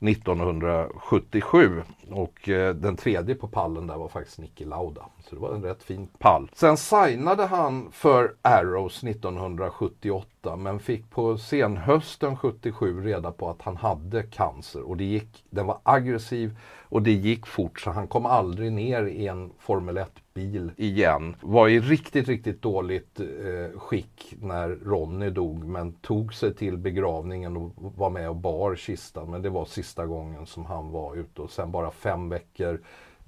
[0.00, 5.02] 1977 och eh, den tredje på pallen där var faktiskt Niki Lauda.
[5.24, 6.50] Så det var en rätt fin pall.
[6.54, 13.76] Sen signade han för Arrows 1978 men fick på senhösten 77 reda på att han
[13.76, 18.26] hade cancer och det gick, den var aggressiv och det gick fort så han kom
[18.26, 19.98] aldrig ner i en Formel
[20.36, 21.36] bil igen.
[21.40, 27.56] Var i riktigt, riktigt dåligt eh, skick när Ronny dog men tog sig till begravningen
[27.56, 29.30] och var med och bar kistan.
[29.30, 32.80] Men det var sista gången som han var ute och sen bara fem veckor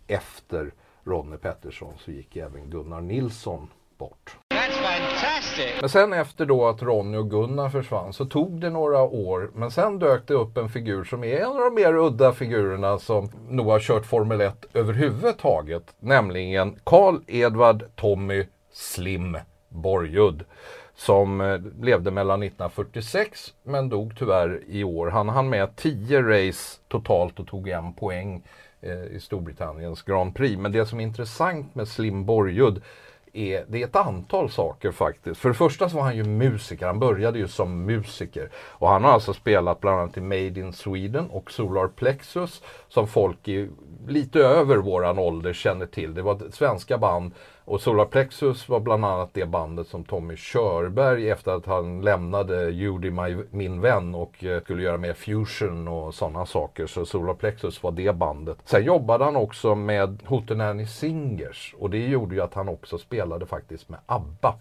[0.07, 0.73] efter
[1.05, 3.69] Ronny Pettersson så gick även Gunnar Nilsson
[3.99, 4.48] bort.
[4.69, 5.81] That's fantastic.
[5.81, 9.51] Men sen efter då att Ronny och Gunnar försvann så tog det några år.
[9.55, 12.99] Men sen dök det upp en figur som är en av de mer udda figurerna
[12.99, 15.95] som nog har kört Formel 1 överhuvudtaget.
[16.01, 20.45] Nämligen Carl Edvard Tommy Slim Borgud.
[20.95, 25.07] Som eh, levde mellan 1946 men dog tyvärr i år.
[25.07, 28.43] Han hann med 10 race totalt och tog en poäng
[28.81, 30.59] eh, i Storbritanniens Grand Prix.
[30.59, 32.83] Men det som är intressant med Slim Borgud
[33.39, 35.41] är, det är ett antal saker faktiskt.
[35.41, 38.51] För det första så var han ju musiker, han började ju som musiker.
[38.57, 43.09] Och han har alltså spelat bland annat i Made in Sweden och Solar Plexus som
[43.09, 43.69] folk i
[44.09, 46.15] lite över våran ålder känner till.
[46.15, 47.33] Det var svenska band
[47.69, 52.71] och Solar Plexus var bland annat det bandet som Tommy Körberg efter att han lämnade
[52.71, 56.87] Judy My, min vän och eh, skulle göra mer fusion och sådana saker.
[56.87, 58.59] Så Solar Plexus var det bandet.
[58.65, 63.47] Sen jobbade han också med Hootenanny Singers och det gjorde ju att han också spelade
[63.47, 64.55] faktiskt med ABBA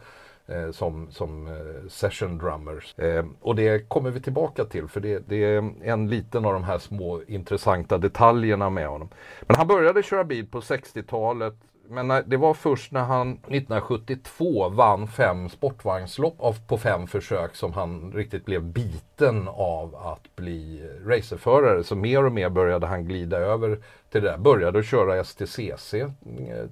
[0.47, 2.99] eh, som, som eh, session drummers.
[2.99, 6.63] Eh, och det kommer vi tillbaka till för det, det är en liten av de
[6.63, 9.09] här små intressanta detaljerna med honom.
[9.41, 11.55] Men han började köra bil på 60-talet
[11.89, 17.55] men när, det var först när han 1972 vann fem sportvagnslopp av, på fem försök
[17.55, 21.83] som han riktigt blev biten av att bli racerförare.
[21.83, 24.37] Så mer och mer började han glida över till det där.
[24.37, 26.09] Började att köra STCC eh,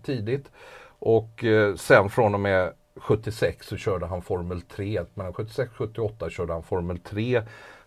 [0.03, 0.51] tidigt.
[0.99, 5.01] Och eh, sen från och med 76 så körde han Formel 3.
[5.13, 7.41] Mellan 76 och 78 körde han Formel 3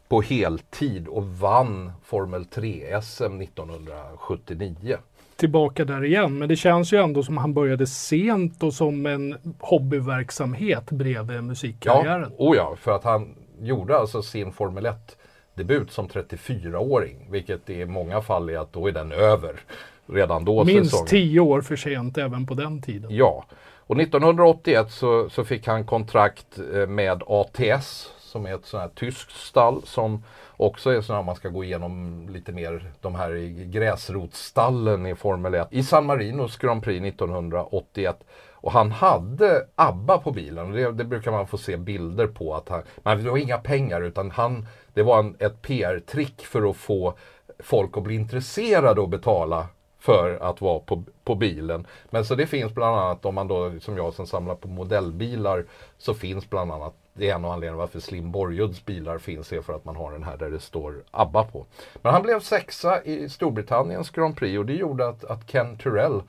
[0.09, 4.99] på heltid och vann Formel 3 SM 1979
[5.38, 6.38] tillbaka där igen.
[6.38, 12.33] Men det känns ju ändå som han började sent och som en hobbyverksamhet bredvid musikkarriären.
[12.38, 15.17] Ja, oh ja, för att han gjorde alltså sin Formel 1
[15.54, 19.60] debut som 34-åring, vilket i många fall är att då är den över
[20.06, 20.65] redan då.
[20.65, 21.06] Minst säsongen.
[21.06, 23.10] tio år för sent även på den tiden.
[23.10, 23.44] Ja,
[23.88, 28.88] och 1981 så, så fick han kontrakt eh, med ATS som är ett sånt här
[28.88, 30.25] tyskt stall som
[30.61, 35.69] också är sådana man ska gå igenom lite mer de här gräsrotstallen i Formel 1
[35.71, 38.25] i San Marinos Grand Prix 1981.
[38.61, 40.73] Och han hade ABBA på bilen.
[40.73, 42.54] Det, det brukar man få se bilder på.
[42.54, 46.71] att han, Men det var inga pengar utan han, det var en, ett PR-trick för
[46.71, 47.15] att få
[47.59, 49.67] folk att bli intresserade och betala
[49.98, 51.87] för att vara på, på bilen.
[52.11, 55.65] Men så det finns bland annat om man då som jag som samlar på modellbilar
[55.98, 59.60] så finns bland annat det är en av anledningarna varför Slim Borgudds bilar finns är
[59.60, 61.66] för att man har den här där det står ABBA på.
[62.02, 66.23] Men han blev sexa i Storbritanniens Grand Prix och det gjorde att, att Ken Turrell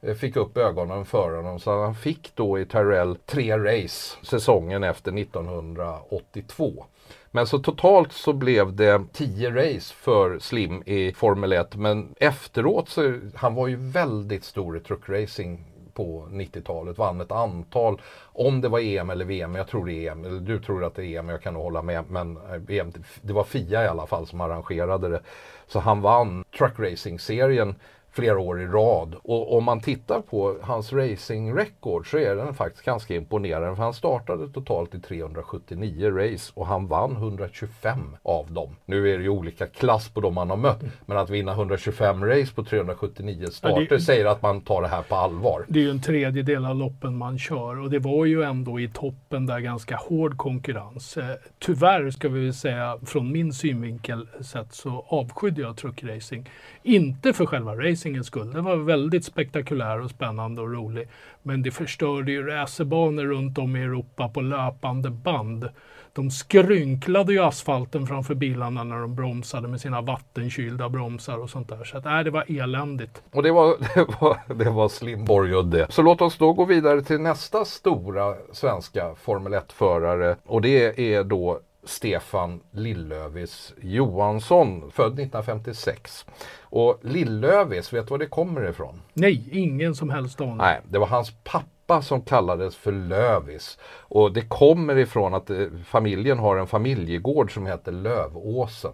[0.00, 1.60] eh, fick upp ögonen för honom.
[1.60, 6.84] Så han fick då i Tyrell tre race säsongen efter 1982.
[7.30, 11.76] Men så totalt så blev det 10 race för Slim i Formel 1.
[11.76, 15.64] Men efteråt så, han var ju väldigt stor i truckracing
[15.98, 16.98] på 90-talet.
[16.98, 18.00] Vann ett antal,
[18.32, 20.94] om det var EM eller VM, jag tror det är EM, eller du tror att
[20.94, 22.04] det är EM, jag kan nog hålla med.
[22.10, 22.92] Men eh, EM,
[23.22, 25.20] det var FIA i alla fall som arrangerade det.
[25.66, 27.74] Så han vann truckracing-serien
[28.18, 29.14] flera år i rad.
[29.22, 33.76] Och om man tittar på hans racing record så är den faktiskt ganska imponerande.
[33.76, 38.76] För han startade totalt i 379 race och han vann 125 av dem.
[38.86, 40.80] Nu är det ju olika klass på de man har mött.
[41.06, 44.88] Men att vinna 125 race på 379 starter ja, det, säger att man tar det
[44.88, 45.64] här på allvar.
[45.68, 48.88] Det är ju en tredjedel av loppen man kör och det var ju ändå i
[48.88, 51.16] toppen där ganska hård konkurrens.
[51.16, 51.24] Eh,
[51.58, 56.50] tyvärr ska vi säga från min synvinkel sett så avskydde jag truckracing.
[56.88, 58.52] Inte för själva racingens skull.
[58.52, 61.08] Den var väldigt spektakulär och spännande och rolig.
[61.42, 65.68] Men det förstörde ju racerbanor runt om i Europa på löpande band.
[66.12, 71.68] De skrynklade ju asfalten framför bilarna när de bromsade med sina vattenkylda bromsar och sånt
[71.68, 71.84] där.
[71.84, 73.22] Så att, äh, det var eländigt.
[73.32, 75.86] Och det var, det var, det var Slimborg och det.
[75.92, 80.36] Så låt oss då gå vidare till nästa stora svenska Formel 1-förare.
[80.46, 86.26] Och det är då Stefan Lillövis Johansson, född 1956.
[86.60, 89.02] Och Lillövis, vet du var det kommer ifrån?
[89.14, 90.56] Nej, ingen som helst aning.
[90.56, 93.78] Nej, det var hans pappa som kallades för Lövis.
[93.98, 98.92] Och det kommer ifrån att eh, familjen har en familjegård som heter Lövåsen.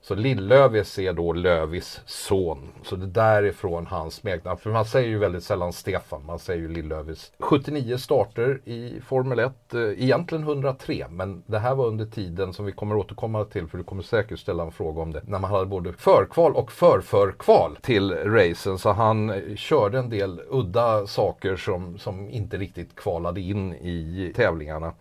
[0.00, 2.68] Så Lillövis är då Lövis son.
[2.82, 4.58] Så det är därifrån hans smeknamn.
[4.58, 7.32] För man säger ju väldigt sällan Stefan, man säger ju Lillövis.
[7.38, 11.06] 79 starter i Formel 1, eh, egentligen 103.
[11.10, 14.38] Men det här var under tiden som vi kommer återkomma till, för du kommer säkert
[14.38, 15.22] ställa en fråga om det.
[15.26, 18.78] När man hade både förkval och förförkval till racen.
[18.78, 24.32] Så han eh, körde en del udda saker som, som inte riktigt kvalade in i
[24.36, 24.92] tävlingarna.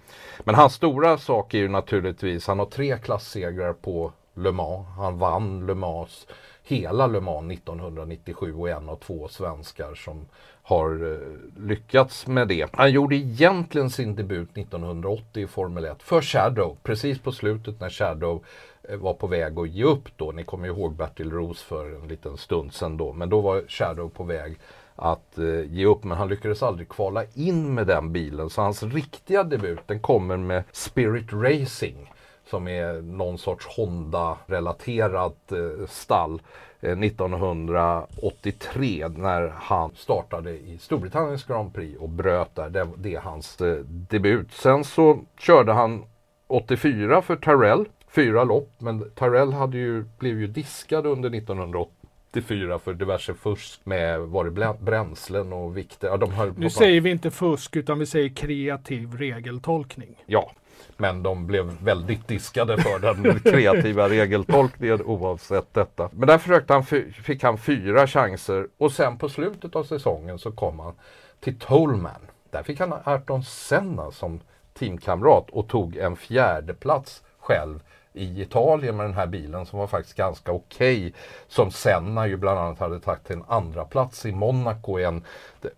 [0.43, 4.87] Men hans stora sak är ju naturligtvis, han har tre klassegrar på Le Mans.
[4.97, 6.27] Han vann Le Mans,
[6.63, 10.25] hela Le Mans 1997 och en av två svenskar som
[10.67, 12.69] har eh, lyckats med det.
[12.73, 17.89] Han gjorde egentligen sin debut 1980 i Formel 1 för Shadow, precis på slutet när
[17.89, 18.43] Shadow
[18.89, 20.31] eh, var på väg att ge upp då.
[20.31, 23.13] Ni kommer ihåg Bertil Roos för en liten stund sedan då.
[23.13, 24.57] Men då var Shadow på väg
[24.95, 28.49] att eh, ge upp men han lyckades aldrig kvala in med den bilen.
[28.49, 32.11] Så hans riktiga debut den kommer med Spirit Racing
[32.49, 36.41] som är någon sorts Honda-relaterat eh, stall
[36.81, 42.69] 1983 eh, när han startade i Storbritanniens Grand Prix och bröt där.
[42.69, 44.51] Det, det är hans eh, debut.
[44.51, 46.05] Sen så körde han
[46.47, 52.93] 84 för Tyrell, fyra lopp, men Tyrell hade ju, blev ju diskad under 1984 för
[52.93, 56.07] diverse fusk med var det bränslen och vikter.
[56.07, 60.23] Ja, de nu säger vi inte fusk utan vi säger kreativ regeltolkning.
[60.25, 60.51] Ja,
[60.97, 66.09] men de blev väldigt diskade för den kreativa regeltolkningen oavsett detta.
[66.13, 66.83] Men där försökte han,
[67.23, 70.93] fick han fyra chanser och sen på slutet av säsongen så kom han
[71.39, 72.21] till Tollman.
[72.51, 74.39] Där fick han Arton Senna som
[74.73, 77.79] teamkamrat och tog en fjärde plats själv
[78.17, 80.97] i Italien med den här bilen som var faktiskt ganska okej.
[80.97, 81.11] Okay,
[81.47, 85.23] som Senna ju bland annat hade tagit till en andra plats i Monaco igen.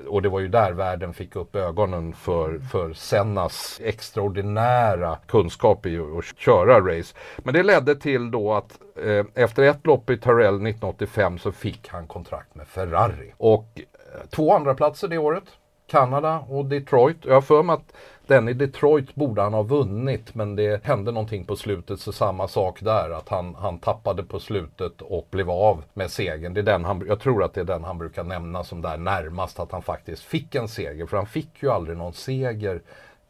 [0.07, 5.99] Och det var ju där världen fick upp ögonen för, för Sennas extraordinära kunskap i
[5.99, 7.15] att köra race.
[7.37, 11.87] Men det ledde till då att eh, efter ett lopp i Tarell 1985 så fick
[11.87, 13.33] han kontrakt med Ferrari.
[13.37, 15.43] Och eh, två andra platser det året
[15.89, 17.17] Kanada och Detroit.
[17.25, 17.93] Jag har för mig att
[18.29, 22.47] den i Detroit borde han ha vunnit men det hände någonting på slutet så samma
[22.47, 26.53] sak där att han, han tappade på slutet och blev av med segern.
[26.53, 28.97] Det är den han, jag tror att det är den han brukar nämna som där
[28.97, 32.81] närmast att han faktiskt fick en seger för han fick ju aldrig någon seger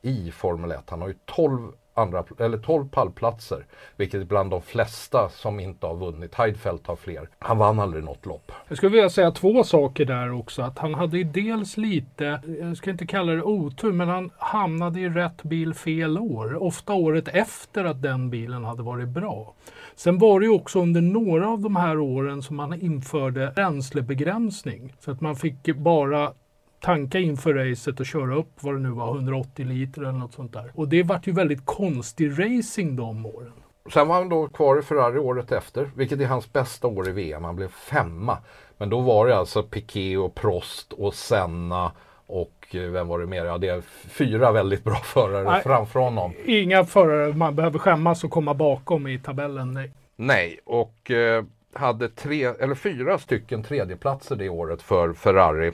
[0.02, 0.80] i Formel 1.
[0.89, 5.88] Han har ju 12 andra, eller 12 pallplatser, vilket är bland de flesta som inte
[5.88, 6.36] har vunnit.
[6.36, 7.30] Heidfeldt har fler.
[7.39, 8.52] Han vann aldrig något lopp.
[8.68, 10.62] Jag skulle vilja säga två saker där också.
[10.62, 15.00] Att han hade ju dels lite, jag ska inte kalla det otur, men han hamnade
[15.00, 16.64] i rätt bil fel år.
[16.64, 19.54] Ofta året efter att den bilen hade varit bra.
[19.95, 24.93] Sen var det ju också under några av de här åren som man införde bränslebegränsning.
[25.00, 26.34] Så att man fick bara
[26.80, 30.53] tanka inför racet och köra upp vad det nu var, 180 liter eller något sånt
[30.53, 30.71] där.
[30.75, 33.53] Och det vart ju väldigt konstig racing de åren.
[33.93, 37.11] Sen var han då kvar i Ferrari året efter, vilket är hans bästa år i
[37.11, 37.43] VM.
[37.43, 38.38] Han blev femma.
[38.77, 41.91] Men då var det alltså Piquet och Prost och Senna
[42.25, 43.45] och eh, vem var det mer?
[43.45, 46.34] Ja, det är fyra väldigt bra förare Nej, framför honom.
[46.45, 49.73] Inga förare man behöver skämmas och komma bakom i tabellen.
[49.73, 55.71] Nej, nej och eh, hade tre, eller fyra stycken tredjeplatser det året för Ferrari.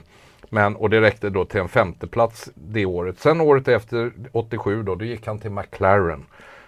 [0.48, 3.18] Men, och det räckte då till en femteplats det året.
[3.18, 6.26] Sen året efter, 87 då, då gick han till McLaren.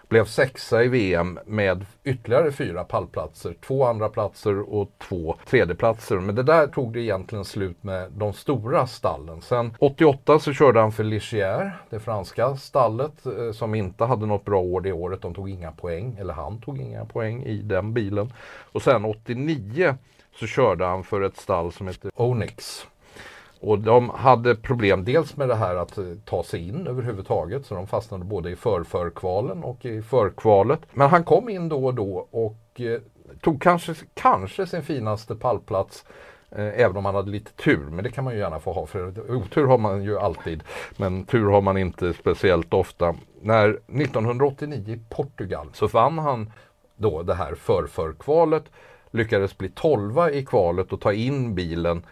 [0.09, 6.17] Blev sexa i VM med ytterligare fyra pallplatser, två andra platser och två tredjeplatser.
[6.17, 9.41] Men det där tog det egentligen slut med de stora stallen.
[9.43, 14.45] Sen 88 så körde han för Ligier, det franska stallet, eh, som inte hade något
[14.45, 15.23] bra år det året.
[15.23, 18.33] De tog inga poäng, eller han tog inga poäng i den bilen.
[18.73, 19.95] Och sen 89
[20.41, 22.87] så körde han för ett stall som heter Onyx.
[23.61, 27.75] Och de hade problem dels med det här att eh, ta sig in överhuvudtaget så
[27.75, 30.81] de fastnade både i förförkvalen och i förkvalet.
[30.93, 33.01] Men han kom in då och då och eh,
[33.41, 36.05] tog kanske, kanske sin finaste pallplats
[36.51, 37.85] eh, även om han hade lite tur.
[37.91, 40.63] Men det kan man ju gärna få ha för otur har man ju alltid.
[40.97, 43.15] Men tur har man inte speciellt ofta.
[43.41, 46.53] När 1989 i Portugal så vann han
[46.97, 48.65] då det här förförkvalet
[49.11, 52.03] lyckades bli tolva i kvalet och ta in bilen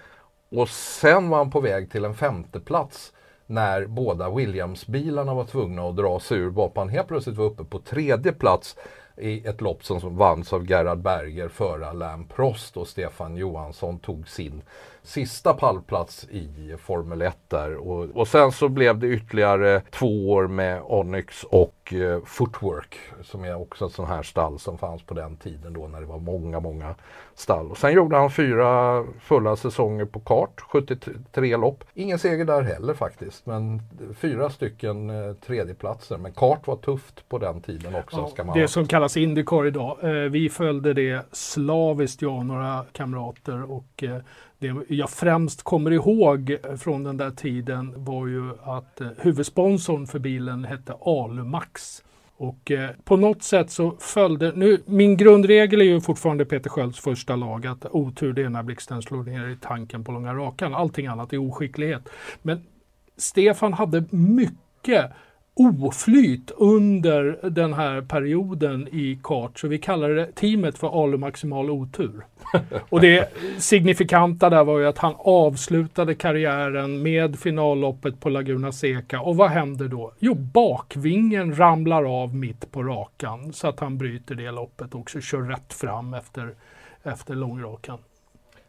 [0.51, 3.12] och sen var han på väg till en femteplats
[3.47, 6.51] när båda Williams-bilarna var tvungna att dra sig ur.
[6.51, 8.76] Varpå han helt plötsligt var uppe på tredje plats
[9.16, 14.28] i ett lopp som vanns av Gerhard Berger före Alain Prost och Stefan Johansson tog
[14.28, 14.62] sin
[15.06, 17.74] sista pallplats i Formel 1 där.
[17.74, 23.44] Och, och sen så blev det ytterligare två år med Onyx och eh, Footwork som
[23.44, 26.18] är också ett sånt här stall som fanns på den tiden då när det var
[26.18, 26.94] många, många
[27.34, 27.70] stall.
[27.70, 31.84] Och sen gjorde han fyra fulla säsonger på kart, 73 lopp.
[31.94, 33.82] Ingen seger där heller faktiskt, men
[34.14, 36.18] fyra stycken eh, tredjeplatser.
[36.18, 38.16] Men kart var tufft på den tiden också.
[38.16, 39.98] Ja, ska man det som kallas Indycar idag.
[40.02, 43.70] Eh, vi följde det slaviskt, jag och några kamrater.
[43.72, 44.16] Och eh,
[44.59, 50.18] det jag främst kommer ihåg från den där tiden var ju att eh, huvudsponsorn för
[50.18, 52.02] bilen hette Alumax.
[52.36, 57.00] Och eh, på något sätt så följde, nu, min grundregel är ju fortfarande Peter Skölds
[57.00, 60.74] första lag att otur det är när blixten slår ner i tanken på långa rakan.
[60.74, 62.09] Allting annat är oskicklighet.
[62.42, 62.64] Men
[63.16, 65.12] Stefan hade mycket
[65.57, 69.59] oflyt under den här perioden i kart.
[69.59, 72.26] Så vi kallar det teamet för Alu Maximal Otur.
[72.88, 79.20] och det signifikanta där var ju att han avslutade karriären med finalloppet på Laguna Seca.
[79.20, 80.12] Och vad händer då?
[80.18, 85.20] Jo, bakvingen ramlar av mitt på rakan så att han bryter det loppet och också
[85.20, 86.54] kör rätt fram efter,
[87.02, 87.98] efter långrakan.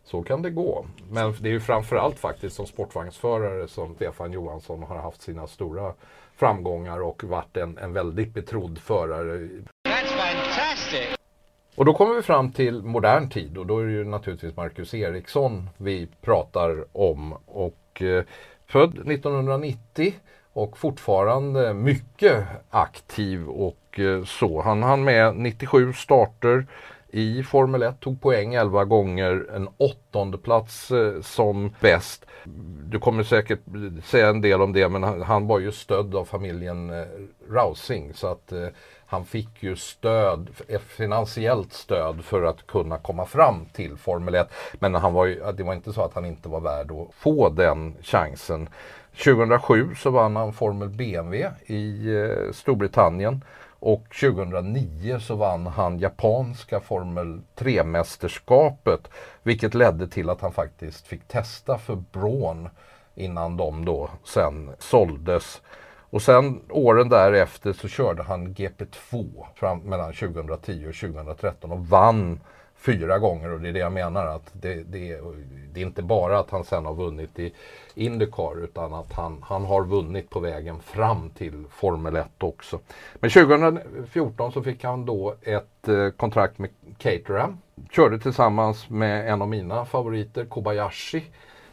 [0.04, 0.86] Så kan det gå.
[1.10, 5.94] Men det är ju framförallt faktiskt som sportvagnsförare som Stefan Johansson har haft sina stora
[6.38, 9.50] framgångar och varit en, en väldigt betrodd förare.
[11.76, 14.94] Och då kommer vi fram till modern tid och då är det ju naturligtvis Marcus
[14.94, 17.34] Eriksson vi pratar om.
[17.46, 18.24] Och eh,
[18.68, 20.14] född 1990
[20.54, 24.62] och fortfarande mycket aktiv och eh, så.
[24.62, 26.68] Han hann med 97 starter
[27.10, 32.26] i Formel 1, tog poäng 11 gånger, en åttonde plats eh, som bäst.
[32.84, 33.60] Du kommer säkert
[34.04, 37.06] säga en del om det men han, han var ju stödd av familjen eh,
[37.50, 38.68] Rausing så att eh,
[39.10, 44.50] han fick ju stöd, eh, finansiellt stöd för att kunna komma fram till Formel 1.
[44.80, 47.50] Men han var ju, det var inte så att han inte var värd att få
[47.50, 48.70] den chansen.
[49.24, 53.42] 2007 så vann han Formel BMW i eh, Storbritannien
[53.80, 59.08] och 2009 så vann han japanska Formel 3-mästerskapet
[59.44, 62.70] vilket ledde till att han faktiskt fick testa för Braun
[63.16, 65.62] innan de då sen såldes.
[66.10, 72.40] Och sen åren därefter så körde han GP2 fram mellan 2010 och 2013 och vann
[72.78, 75.20] fyra gånger och det är det jag menar att det, det,
[75.74, 77.54] det är inte bara att han sen har vunnit i
[77.96, 82.80] Indycar utan att han, han har vunnit på vägen fram till Formel 1 också.
[83.16, 87.58] Men 2014 så fick han då ett eh, kontrakt med Caterham.
[87.92, 91.24] Körde tillsammans med en av mina favoriter, Kobayashi.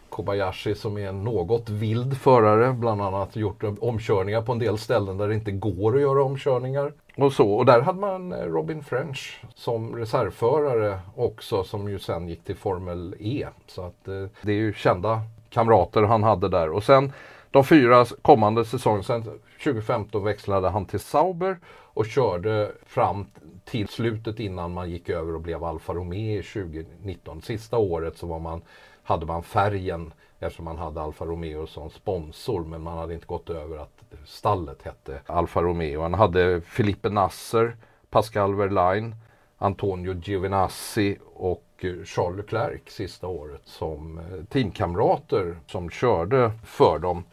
[0.08, 5.18] Kobayashi som är en något vild förare, bland annat gjort omkörningar på en del ställen
[5.18, 6.92] där det inte går att göra omkörningar.
[7.16, 12.28] Och så, och där hade man eh, Robin French som reservförare också som ju sen
[12.28, 13.46] gick till Formel E.
[13.66, 16.70] Så att eh, det är ju kända kamrater han hade där.
[16.70, 17.12] Och sen
[17.50, 19.24] de fyra kommande säsongerna,
[19.64, 23.26] 2015 växlade han till Sauber och körde fram
[23.64, 27.42] till slutet innan man gick över och blev Alfa Romeo 2019.
[27.42, 28.62] Sista året så var man,
[29.02, 33.50] hade man färgen eftersom man hade Alfa Romeo som sponsor men man hade inte gått
[33.50, 36.02] över att stallet hette Alfa Romeo.
[36.02, 37.76] Han hade Filippe Nasser,
[38.10, 39.16] Pascal Verlaine,
[39.58, 47.24] Antonio Giovinazzi och Charles Leclerc sista året som eh, teamkamrater som körde för dem.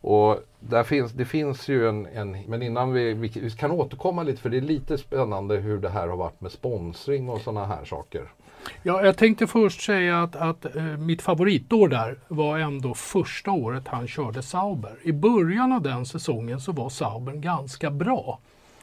[0.00, 4.22] Och där finns, det finns ju en, en men innan vi, vi, vi, kan återkomma
[4.22, 7.66] lite för det är lite spännande hur det här har varit med sponsring och sådana
[7.66, 8.32] här saker.
[8.82, 13.88] Ja, jag tänkte först säga att, att eh, mitt favoritår där var ändå första året
[13.88, 14.96] han körde Sauber.
[15.02, 18.38] I början av den säsongen så var Sauber ganska bra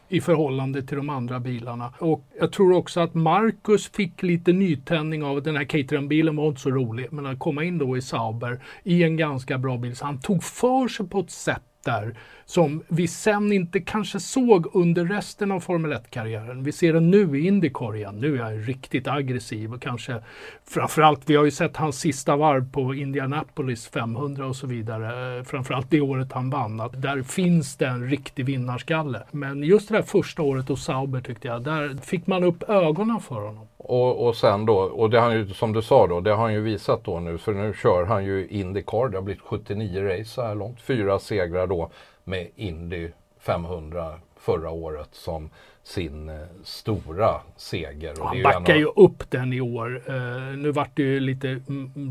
[0.10, 1.94] i förhållande till de andra bilarna.
[2.00, 6.48] Och jag tror också att Marcus fick lite nytändning av att den här Caterham-bilen var
[6.48, 7.08] inte så rolig.
[7.12, 9.96] Men att komma in då i Sauber i en ganska bra bil.
[9.96, 14.76] Så han tog för sig på ett sätt där som vi sen inte kanske såg
[14.76, 16.64] under resten av Formel 1-karriären.
[16.64, 18.20] Vi ser den nu i Indycar igen.
[18.20, 20.22] Nu är han riktigt aggressiv och kanske
[20.64, 25.44] framförallt, vi har ju sett hans sista varv på Indianapolis 500 och så vidare.
[25.44, 26.80] Framförallt det året han vann.
[26.80, 29.24] Att där finns det en riktig vinnarskalle.
[29.32, 33.20] Men just det där första året hos Sauber tyckte jag, där fick man upp ögonen
[33.20, 33.68] för honom.
[33.78, 36.54] Och, och sen då, och det har ju som du sa då, det har han
[36.54, 39.10] ju visat då nu, för nu kör han ju Indycar.
[39.10, 40.82] Det har blivit 79 race så här långt.
[40.82, 41.92] Fyra segrar då
[42.26, 43.10] med Indy
[43.40, 45.50] 500 förra året som
[45.84, 48.22] sin eh, stora seger.
[48.22, 48.80] Och han backar av...
[48.80, 50.04] ju upp den i år.
[50.10, 51.62] Uh, nu vart det ju lite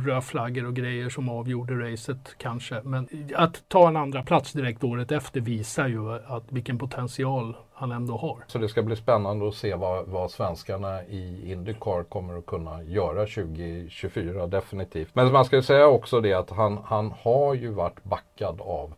[0.06, 2.80] rödflaggor och grejer som avgjorde racet kanske.
[2.84, 7.92] Men att ta en andra plats direkt året efter visar ju att vilken potential han
[7.92, 8.44] ändå har.
[8.46, 12.82] Så det ska bli spännande att se vad, vad svenskarna i Indycar kommer att kunna
[12.82, 15.14] göra 2024 definitivt.
[15.14, 18.94] Men man ska säga också det att han, han har ju varit backad av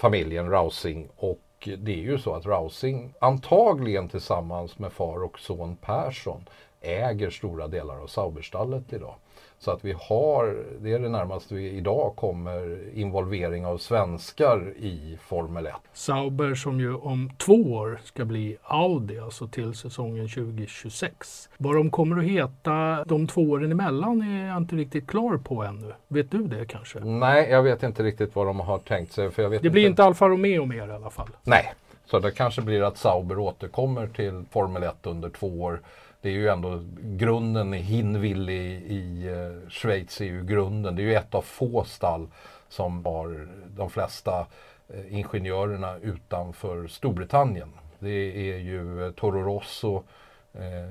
[0.00, 5.76] familjen Rausing och det är ju så att Rausing, antagligen tillsammans med far och son
[5.76, 6.44] Persson
[6.80, 9.14] äger stora delar av Sauberstallet idag.
[9.60, 15.18] Så att vi har, det är det närmaste vi idag kommer involvering av svenskar i
[15.22, 15.74] Formel 1.
[15.92, 21.48] Sauber som ju om två år ska bli Audi, alltså till säsongen 2026.
[21.56, 25.62] Vad de kommer att heta de två åren emellan är jag inte riktigt klar på
[25.62, 25.92] ännu.
[26.08, 27.00] Vet du det kanske?
[27.00, 29.30] Nej, jag vet inte riktigt vad de har tänkt sig.
[29.30, 31.28] För jag vet det blir inte Alfa Romeo mer i alla fall.
[31.42, 31.72] Nej,
[32.06, 35.80] så det kanske blir att Sauber återkommer till Formel 1 under två år
[36.20, 40.96] det är ju ändå grunden i Hinwil i, i eh, Schweiz är ju grunden.
[40.96, 42.28] Det är ju ett av få stall
[42.68, 44.46] som har de flesta
[44.88, 47.72] eh, ingenjörerna utanför Storbritannien.
[47.98, 50.02] Det är ju eh, Toro Rosso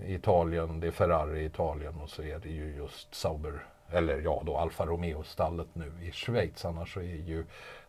[0.05, 4.21] i Italien, det är Ferrari i Italien och så är det ju just Sauber, eller
[4.21, 6.65] ja då Alfa Romeo-stallet nu i Schweiz.
[6.65, 7.45] Annars så är ju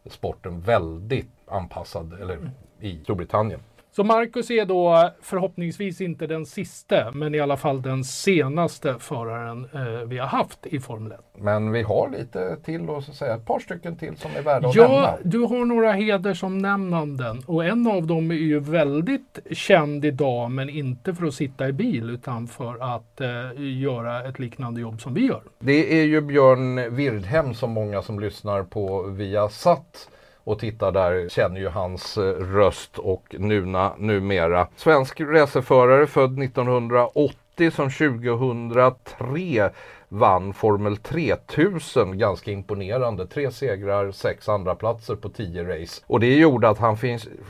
[0.06, 3.60] sporten väldigt anpassad eller, i Storbritannien.
[3.92, 9.68] Så Marcus är då förhoppningsvis inte den sista, men i alla fall den senaste föraren
[9.74, 11.18] eh, vi har haft i Formel 1.
[11.38, 14.68] Men vi har lite till och så säga ett par stycken till som är värda
[14.68, 15.02] att ja, nämna.
[15.02, 20.70] Ja, du har några hedersomnämnanden och en av dem är ju väldigt känd idag, men
[20.70, 25.14] inte för att sitta i bil utan för att eh, göra ett liknande jobb som
[25.14, 25.42] vi gör.
[25.58, 30.09] Det är ju Björn Wirdhem som många som lyssnar på via satt
[30.44, 34.68] och tittar där känner ju hans eh, röst och nuna numera.
[34.76, 39.70] Svensk racerförare född 1980 som 2003
[40.12, 43.26] vann Formel 3000 ganska imponerande.
[43.26, 46.02] Tre segrar, sex andra platser på tio race.
[46.06, 46.96] Och det gjorde att han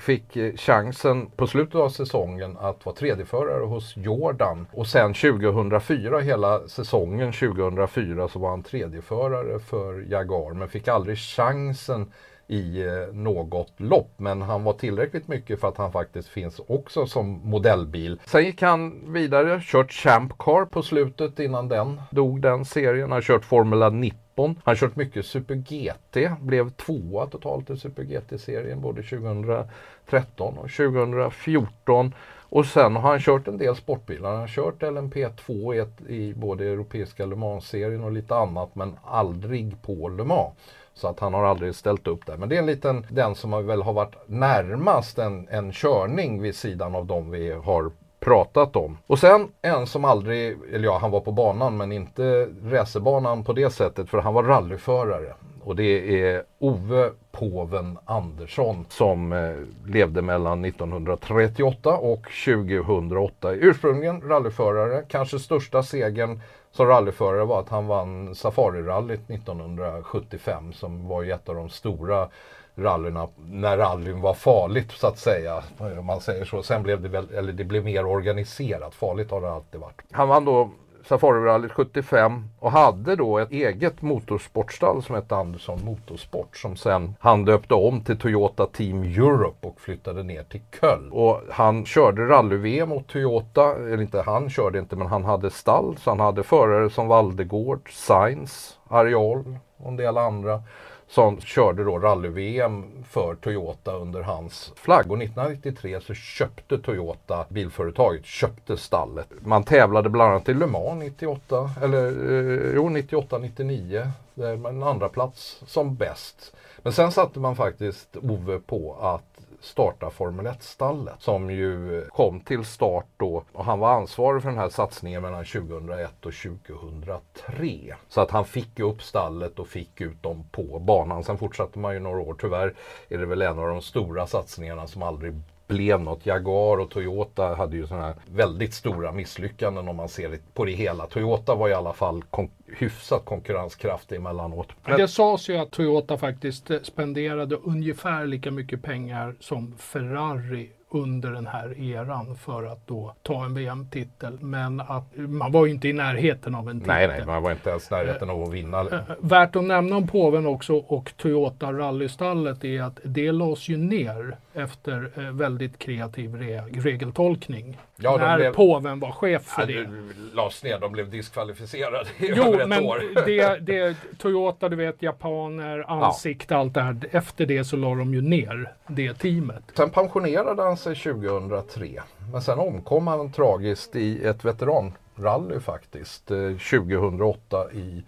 [0.01, 4.67] fick eh, chansen på slutet av säsongen att vara tredjeförare hos Jordan.
[4.73, 11.19] Och sen 2004, hela säsongen 2004 så var han tredjeförare för Jaguar men fick aldrig
[11.19, 12.13] chansen
[12.51, 14.11] i eh, något lopp.
[14.17, 18.21] Men han var tillräckligt mycket för att han faktiskt finns också som modellbil.
[18.27, 23.03] Sen gick han vidare, kört Champ Car på slutet innan den dog den serien.
[23.03, 24.21] Han har kört Formula 19.
[24.37, 30.71] Han har kört mycket Super GT, blev tvåa totalt i Super GT-serien både 2013 och
[30.71, 32.15] 2014.
[32.53, 34.31] Och sen har han kört en del sportbilar.
[34.31, 39.83] Han har kört LMP2 ett, i både europeiska Le Mans-serien och lite annat men aldrig
[39.83, 40.55] på Le Mans.
[41.01, 42.37] Så att han har aldrig ställt upp där.
[42.37, 46.55] Men det är en liten, den som väl har varit närmast en, en körning vid
[46.55, 47.91] sidan av de vi har
[48.21, 48.99] pratat om.
[49.07, 53.53] Och sen en som aldrig, eller ja han var på banan men inte racerbanan på
[53.53, 55.35] det sättet för han var rallyförare.
[55.65, 63.53] Och det är Ove Påven Andersson som eh, levde mellan 1938 och 2008.
[63.53, 66.41] Ursprungligen rallyförare, kanske största segern
[66.81, 72.29] som rallyförare var att han vann Safarirallyt 1975 som var ett av de stora
[72.75, 75.63] rallyna när rallyn var farligt så att säga.
[75.99, 76.63] Om man säger så.
[76.63, 78.95] Sen blev det väl, eller det blev mer organiserat.
[78.95, 80.03] Farligt har det alltid varit.
[80.11, 80.71] Han vann då
[81.11, 87.45] Safarirallyt 75 och hade då ett eget motorsportstall som hette Andersson Motorsport som sen han
[87.45, 91.13] döpte om till Toyota Team Europe och flyttade ner till Köln.
[91.13, 95.97] Och han körde rally-VM mot Toyota, eller inte han körde inte men han hade stall
[95.97, 100.63] så han hade förare som Valdegård, Sainz, Ariol och en del andra
[101.11, 105.11] som körde då rally-VM för Toyota under hans flagg.
[105.11, 109.29] Och 1993 så köpte Toyota bilföretaget, köpte stallet.
[109.41, 114.11] Man tävlade bland annat i Le Mans 98, eller eh, jo 98, 99.
[114.35, 116.55] Där man en andra plats som bäst.
[116.83, 119.30] Men sen satte man faktiskt Ove på att
[119.61, 124.59] starta Formel 1-stallet som ju kom till start då och han var ansvarig för den
[124.59, 127.97] här satsningen mellan 2001 och 2003.
[128.09, 131.25] Så att han fick upp stallet och fick ut dem på banan.
[131.25, 132.37] Sen fortsatte man ju några år.
[132.41, 132.75] Tyvärr
[133.09, 135.35] är det väl en av de stora satsningarna som aldrig
[135.71, 136.27] blev något.
[136.27, 140.73] Jaguar och Toyota hade ju sådana här väldigt stora misslyckanden om man ser på det
[140.73, 141.07] hela.
[141.07, 144.69] Toyota var i alla fall kon hyfsat konkurrenskraftig emellanåt.
[144.85, 144.99] Men...
[144.99, 151.31] Det sades ju att Toyota faktiskt eh, spenderade ungefär lika mycket pengar som Ferrari under
[151.31, 154.39] den här eran för att då ta en VM-titel.
[154.41, 156.95] Men att man var ju inte i närheten av en titel.
[156.95, 158.81] Nej, nej, man var inte ens i närheten av att vinna.
[158.81, 163.77] Äh, värt att nämna om påven också och Toyota rallystallet är att det lades ju
[163.77, 167.79] ner efter eh, väldigt kreativ re regeltolkning.
[167.97, 168.53] Ja, när blev...
[168.53, 169.85] påven var chef för ja, det.
[169.85, 173.03] det lades ner, de blev diskvalificerade i jo, över ett men år.
[173.27, 176.61] Det, det, Toyota, du vet, japaner, ansikte, ja.
[176.61, 176.97] allt det här.
[177.11, 179.63] Efter det så la de ju ner det teamet.
[179.77, 182.03] Sen pensionerade han sig 2003.
[182.33, 186.31] Men sen omkom han tragiskt i ett veteranrally faktiskt.
[186.31, 188.05] Eh, 2008 i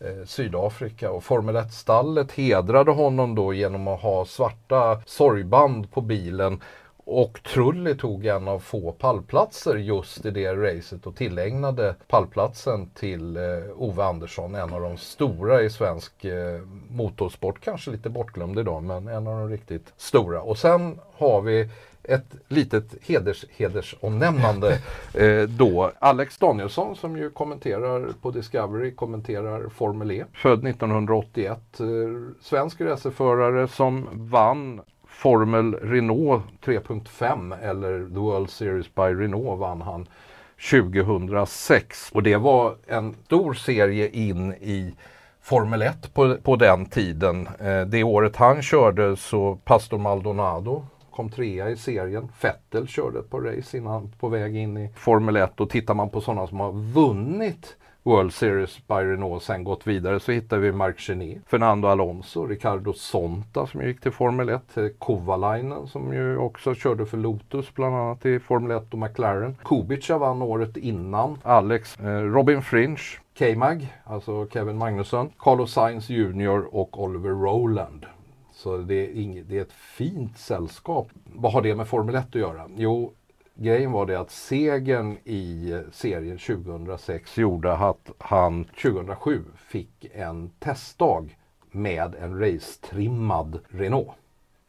[0.00, 6.60] eh, Sydafrika och Formel 1-stallet hedrade honom då genom att ha svarta sorgband på bilen
[7.06, 13.36] och Trulli tog en av få pallplatser just i det racet och tillägnade pallplatsen till
[13.36, 13.42] eh,
[13.76, 17.60] Ove Andersson, en av de stora i svensk eh, motorsport.
[17.60, 20.42] Kanske lite bortglömd idag, men en av de riktigt stora.
[20.42, 21.70] Och sen har vi
[22.04, 24.78] ett litet heders, hedersomnämnande
[25.14, 25.92] eh, då.
[25.98, 30.24] Alex Danielsson som ju kommenterar på Discovery, kommenterar Formel E.
[30.32, 31.80] Född 1981.
[31.80, 31.86] Eh,
[32.40, 40.06] svensk racerförare som vann Formel Renault 3.5 eller The World Series by Renault vann han
[40.70, 42.10] 2006.
[42.12, 44.94] Och det var en stor serie in i
[45.42, 47.48] Formel 1 på, på den tiden.
[47.60, 52.28] Eh, det året han körde så Pastor Maldonado kom trea i serien.
[52.40, 56.10] Vettel körde ett par race innan på väg in i Formel 1 och tittar man
[56.10, 60.72] på sådana som har vunnit World Series by Renault sen gått vidare så hittar vi
[60.72, 66.36] Marc Gené, Fernando Alonso, Ricardo Sonta som gick till Formel 1, eh, Kovalainen som ju
[66.36, 69.56] också körde för Lotus bland annat i Formel 1 och McLaren.
[69.64, 73.02] Kubica vann året innan, Alex, eh, Robin Fringe,
[73.38, 78.06] K-Mag, alltså Kevin Magnusson, Carlos Sainz Jr och Oliver Rowland.
[78.64, 81.08] Så det är, inget, det är ett fint sällskap.
[81.24, 82.68] Vad har det med Formel 1 att göra?
[82.76, 83.12] Jo,
[83.54, 91.36] grejen var det att segern i serien 2006 gjorde att han 2007 fick en testdag
[91.70, 94.10] med en racetrimmad Renault.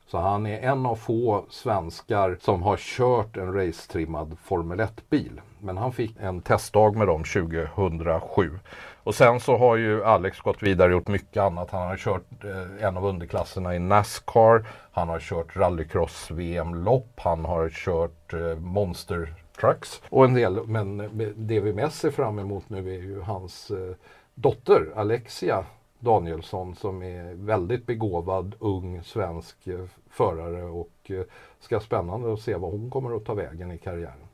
[0.07, 5.41] Så han är en av få svenskar som har kört en racetrimmad Formel 1-bil.
[5.59, 8.59] Men han fick en testdag med dem 2007.
[9.05, 11.71] Och sen så har ju Alex gått vidare och gjort mycket annat.
[11.71, 14.67] Han har kört eh, en av underklasserna i Nascar.
[14.91, 17.19] Han har kört rallycross-VM-lopp.
[17.19, 20.67] Han har kört eh, Monster Trucks och en del.
[20.67, 20.97] Men
[21.35, 23.95] det vi mest ser fram emot nu är ju hans eh,
[24.33, 25.65] dotter Alexia
[25.99, 31.23] Danielsson som är väldigt begåvad ung svensk eh, förare och eh,
[31.59, 34.24] ska spännande att se vad hon kommer att ta vägen i karriären.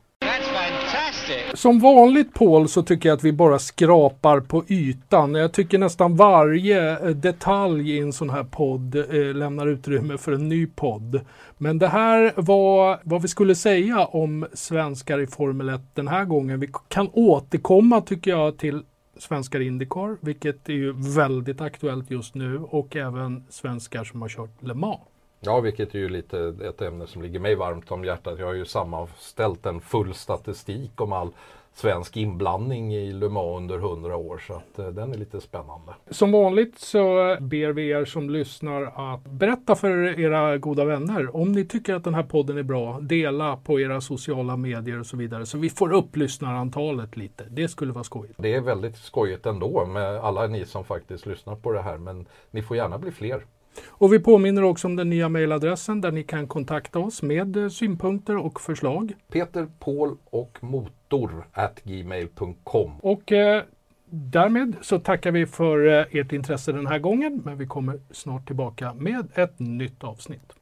[1.53, 5.35] Som vanligt Paul så tycker jag att vi bara skrapar på ytan.
[5.35, 10.31] Jag tycker nästan varje eh, detalj i en sån här podd eh, lämnar utrymme för
[10.31, 11.21] en ny podd.
[11.57, 16.25] Men det här var vad vi skulle säga om svenskar i Formel 1 den här
[16.25, 16.59] gången.
[16.59, 18.83] Vi kan återkomma tycker jag till
[19.17, 24.29] svenskar i Indycar, vilket är ju väldigt aktuellt just nu och även svenskar som har
[24.29, 24.99] kört Le Mans.
[25.43, 28.39] Ja, vilket är ju lite ett ämne som ligger mig varmt om hjärtat.
[28.39, 31.31] Jag har ju sammanställt en full statistik om all
[31.73, 35.93] svensk inblandning i Le Mans under hundra år så att eh, den är lite spännande.
[36.09, 41.51] Som vanligt så ber vi er som lyssnar att berätta för era goda vänner om
[41.51, 42.99] ni tycker att den här podden är bra.
[42.99, 47.43] Dela på era sociala medier och så vidare så vi får upp lyssnarantalet lite.
[47.49, 48.35] Det skulle vara skojigt.
[48.37, 52.25] Det är väldigt skojigt ändå med alla ni som faktiskt lyssnar på det här men
[52.51, 53.43] ni får gärna bli fler.
[53.87, 57.69] Och vi påminner också om den nya mejladressen där ni kan kontakta oss med eh,
[57.69, 59.13] synpunkter och förslag.
[59.31, 62.91] Peter, Paul och motor at gmail.com.
[63.01, 63.63] Och eh,
[64.09, 67.41] därmed så tackar vi för eh, ert intresse den här gången.
[67.45, 70.53] Men vi kommer snart tillbaka med ett nytt avsnitt.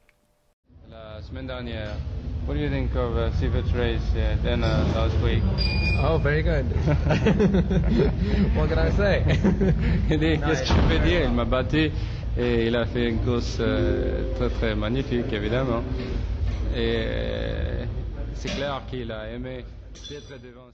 [0.89, 1.93] La semaine dernière.
[2.45, 5.43] What do you think of uh, Sivert's race uh, then uh, last week?
[6.01, 6.65] Oh, very good.
[8.55, 9.23] what can I say?
[10.09, 11.91] Qu'est-ce que je peux dire Il m'a battu
[12.37, 15.83] et il a fait une course euh, très très magnifique évidemment.
[16.75, 17.85] Et euh,
[18.33, 19.65] c'est clair qu'il a aimé
[20.09, 20.69] d'être devant.